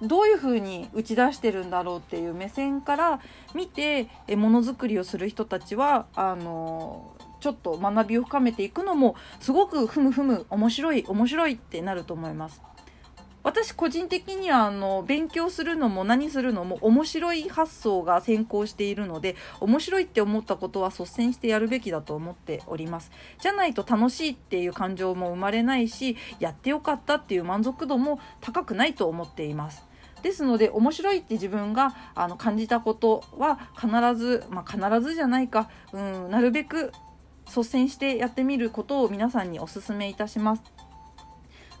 [0.00, 3.20] どういうふうに打ち出してるんだろうっていう目線から
[3.54, 7.11] 見てものづくりをする人たちはあの
[7.42, 12.62] ちょっと学びを深めていくのもすごくふむふむ面白い面白いってなると思います。
[13.42, 29.84] 私個人的にはあの勉強するのも何するのも面白い発想が先行しているので面白いって思ったことは率先してやるべきだと思っておりますじゃないと楽しいっていう感情も生まれないしやってよかったっていう満足度も高くないと思っています
[30.22, 36.92] ですので面白いって自分があの感じたことは必ず、まあ、必ずじゃないか、うん、なるべく
[37.54, 40.62] 率先してやってみることを皆さんにお勧めいたします。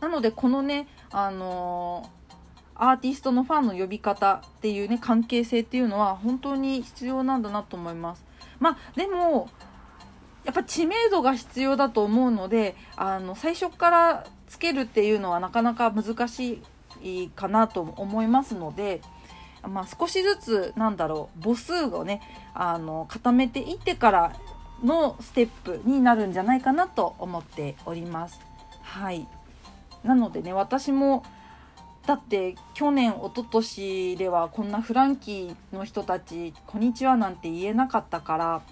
[0.00, 8.24] なのでこのね、あのー、アーティストのファンの呼び方っていうね関係性っていうのは本当に必要なんだなと思います。
[8.58, 9.48] まあでも
[10.44, 16.62] やっぱ知名度が必要だと思うのであの最初からつけるっていうのはなかなか難し
[17.02, 19.00] いかなと思いますので、
[19.62, 22.20] まあ、少しずつなんだろう母数をね
[22.54, 24.36] あの固めていってから
[24.82, 28.40] のステップになるんじゃないかなと思っております。
[28.82, 29.26] はい。
[30.04, 31.22] なのでね私も
[32.06, 38.62] だって去年一昨年ではこんなフランキーの人たち「こんにちは」なんて言えなかったから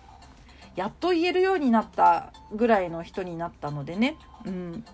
[0.75, 4.17] やっと言えるようになったぐらいの人になったのでね。
[4.45, 4.85] うん。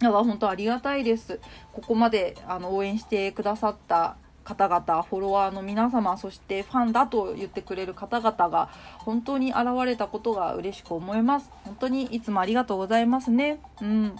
[0.00, 1.40] だから本当ありがたいです。
[1.72, 8.68] ここまであの応援してくださった方々フォロワーの皆様そしてファンだと言ってくれる方々が
[8.98, 11.50] 本当に現れたことが嬉しく思います。
[11.64, 13.58] 本当にいつもありがとうございますね。
[13.80, 14.16] うん。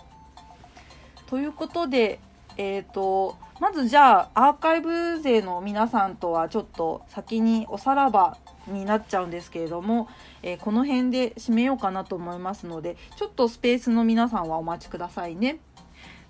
[1.26, 2.20] ということで、
[2.56, 10.08] えーと、まずじゃあアーカイブ勢の皆さんとはちょっと先におさらばになっちゃうんですけれども、
[10.42, 15.58] えー、この辺で締めようかなと思いますのでちょっとスペースの皆さんはお待ちくださいね。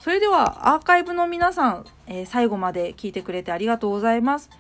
[0.05, 4.51] それではアーカイブの皆さん、えー、最後まで聞いてくれてありがとうございます。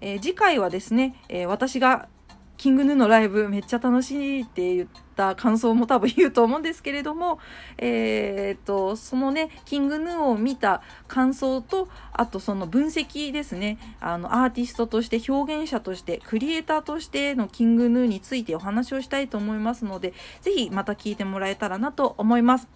[0.00, 2.08] えー、次回はですね、え私が
[2.56, 7.38] キングヌーのライブめっちゃ楽しいって言った感想も多分言うと思うんですけれども、
[7.78, 22.66] えー、っと、そのね、キングヌーを見た感想と、あとその分析ですね、あの、アーティストとして、表現者として、クリエイターとしてのキングヌーについてお話をしたいと思いますので、ぜひまた聞いてもらえたらなと思います。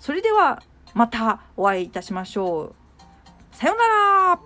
[0.00, 0.62] それでは、
[0.94, 2.74] またお会いいたしましょう。
[3.52, 3.86] さような
[4.34, 4.40] ら